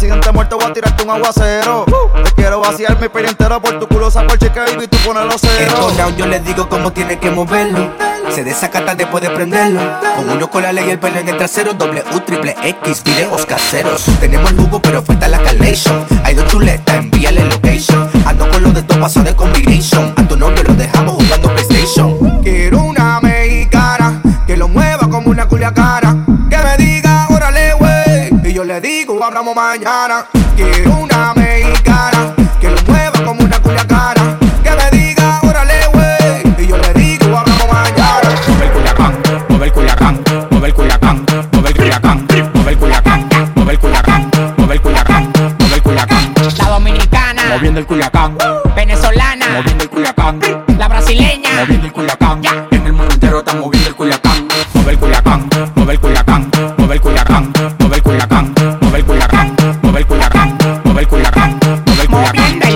De 0.00 0.06
presidente 0.06 0.32
muerto 0.32 0.56
voy 0.56 0.64
a 0.64 0.72
tirarte 0.72 1.02
un 1.02 1.10
aguacero. 1.10 1.84
Te 2.24 2.30
quiero 2.30 2.60
vaciar 2.60 2.98
mi 2.98 3.10
peli 3.10 3.28
entera 3.28 3.60
por 3.60 3.78
tu 3.78 3.86
culo, 3.86 4.10
saco 4.10 4.32
el 4.32 4.38
cheque, 4.38 4.58
baby, 4.58 4.86
tú 4.86 4.96
ponelo 5.04 5.34
cero. 5.38 5.74
Entonado 5.76 6.16
yo 6.16 6.26
le 6.26 6.40
digo 6.40 6.70
cómo 6.70 6.90
tiene 6.90 7.18
que 7.18 7.30
moverlo. 7.30 7.92
Se 8.34 8.42
desacata 8.42 8.94
después 8.94 9.22
de 9.22 9.28
prenderlo. 9.28 9.78
Con 10.16 10.30
uno 10.30 10.48
con 10.48 10.62
la 10.62 10.72
ley 10.72 10.86
y 10.88 10.90
el 10.92 10.98
pelo 10.98 11.18
en 11.18 11.28
el 11.28 11.36
trasero. 11.36 11.74
Doble 11.74 12.02
U, 12.14 12.20
triple 12.20 12.56
X, 12.62 13.04
videos 13.04 13.44
caseros. 13.44 14.06
Tenemos 14.20 14.50
el 14.52 14.56
jugo, 14.56 14.80
pero 14.80 15.02
falta 15.02 15.28
la 15.28 15.38
calation. 15.42 16.02
Hay 16.24 16.34
dos 16.34 16.46
chuletas, 16.46 16.96
envíale 16.96 17.44
location. 17.44 18.08
Ando 18.24 18.48
con 18.48 18.62
los 18.62 18.72
de 18.72 18.82
todo 18.84 19.00
paso 19.00 19.22
de 19.22 19.36
combination. 19.36 20.14
A 20.16 20.26
tu 20.26 20.34
novio 20.34 20.64
lo 20.64 20.74
dejamos 20.76 21.16
jugando 21.16 21.52
PlayStation. 21.52 22.40
Quiero 22.42 22.84
una 22.84 23.20
mexicana 23.20 24.22
que 24.46 24.56
lo 24.56 24.66
mueva 24.66 25.10
como 25.10 25.28
una 25.28 25.46
culiacana. 25.46 26.19
Güey. 28.80 28.80
Y 28.80 28.80
yo 28.80 28.80
le 28.80 28.80
digo, 28.80 29.24
hablamos 29.24 29.54
mañana. 29.54 30.26
Quiero 30.56 30.96
una 30.96 31.34
mexicana 31.34 32.34
que 32.60 32.70
lo 32.70 32.82
mueva 32.82 33.24
como 33.24 33.42
una 33.44 33.60
culiacana. 33.60 34.38
Que 34.62 34.70
me 34.70 34.98
diga, 34.98 35.40
órale, 35.42 35.86
güey. 35.92 36.64
Y 36.64 36.66
yo 36.66 36.76
le 36.76 36.92
digo, 36.94 37.36
hablamos 37.36 37.66
mañana. 37.68 38.30
Mueve 38.48 38.64
el 38.66 38.72
Culiacán, 38.72 39.18
mueve 39.48 39.66
el 39.66 39.72
Culiacán, 39.72 40.24
mueve 40.50 40.68
el 40.68 40.74
Culiacán, 40.74 41.26
mueve 41.52 41.70
el 41.70 41.76
Culiacán, 41.78 42.26
mueve 42.54 42.72
el 42.72 42.78
Culiacán, 42.78 43.30
mueve 43.56 43.72
el 43.72 43.80
Culiacán, 43.80 44.30
mueve 44.56 44.74
el 44.74 44.80
Culiacán, 44.82 45.32
mueve 45.58 45.74
el 45.74 45.82
Culiacán. 45.82 46.34
La 46.58 46.68
dominicana, 46.68 47.42
Moviendo 47.50 47.80
el 47.80 47.86
Culiacán, 47.86 48.36
venezolana, 48.76 49.46
moviendo 49.56 49.84
el 49.84 49.90
Culiacán, 49.90 50.40
la 50.78 50.88
brasileña, 50.88 51.50
moviendo 51.60 51.86
el 51.86 51.92
Culiacán. 51.92 52.42
En 52.70 52.86
el 52.86 52.92
mundo 52.92 53.12
entero 53.14 53.38
están 53.40 53.60
moviendo 53.60 53.88
el 53.88 53.94
Culiacán. 53.94 54.48
Mueve 54.74 54.92
el 54.92 54.98
Culiacán, 54.98 55.48
mueve 55.74 55.92
el 55.92 56.00
Culiacán, 56.00 56.50
mueve 56.76 56.94
el 56.94 57.00
Culiacán, 57.00 57.52
mueve 57.78 57.96
el 57.96 58.02
Culiacán, 58.02 58.49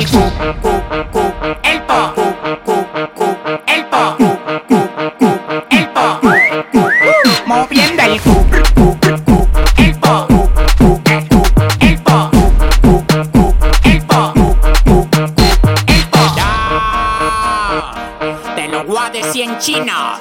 el 0.04 0.10
cu, 0.10 0.18
cu, 0.60 0.68
cu, 1.12 1.20
el 1.62 1.80
po, 1.86 2.12
cu, 2.64 2.74
el 2.84 3.08
po, 3.08 3.24
el 3.66 3.84
po, 3.90 4.16
el 5.70 5.70
el 5.70 5.70
el 5.70 5.76
el 5.76 5.80
el 8.10 8.24
en 19.44 19.58
China. 19.58 20.20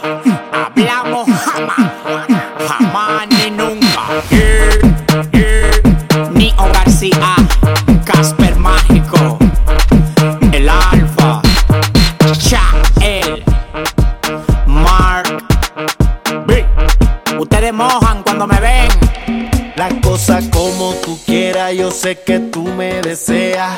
Sé 22.03 22.19
que 22.19 22.37
tú 22.51 22.63
me 22.63 23.01
deseas. 23.01 23.71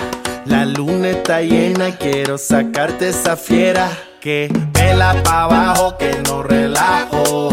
La 0.46 0.66
luna 0.66 1.10
está 1.10 1.42
llena 1.42 1.90
y 1.90 1.94
quiero 1.94 2.40
sacarte 2.40 3.10
esa 3.10 3.38
fiera. 3.38 3.88
Que 4.20 4.50
vela 4.74 5.22
pa' 5.24 5.44
abajo, 5.44 5.96
que 5.98 6.12
no 6.28 6.42
relajo. 6.42 7.50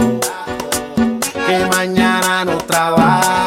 Que 1.46 1.66
mañana 1.66 2.46
no 2.46 2.56
trabajo. 2.56 3.41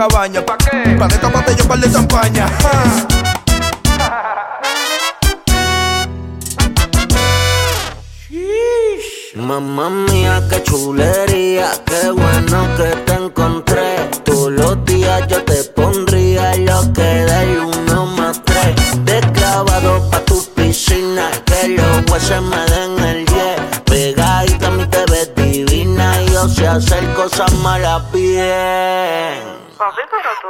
cabaña. 0.00 0.40
¿Pa' 0.46 0.56
qué? 0.56 0.96
Pa' 0.98 1.08
de 1.08 1.18
tapate 1.18 1.54
yo 1.56 1.68
par 1.68 1.78
de 1.78 1.92
champaña. 1.92 2.46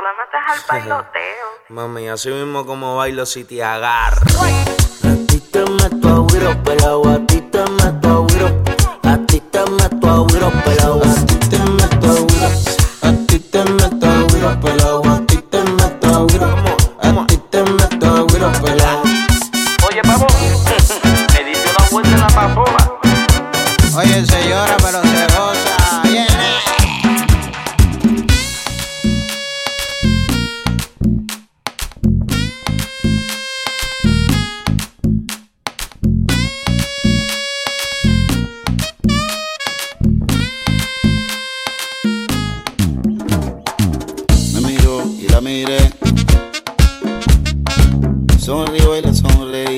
al 0.07 0.59
bailoteo. 0.69 1.47
Mami, 1.69 2.09
así 2.09 2.31
mismo 2.31 2.65
como 2.67 2.97
bailo 2.97 3.27
si 3.27 3.45
te 3.45 3.63
agarro. 3.63 4.27
Sonrío 48.41 48.97
y 48.97 49.03
la 49.03 49.13
sonreí. 49.13 49.70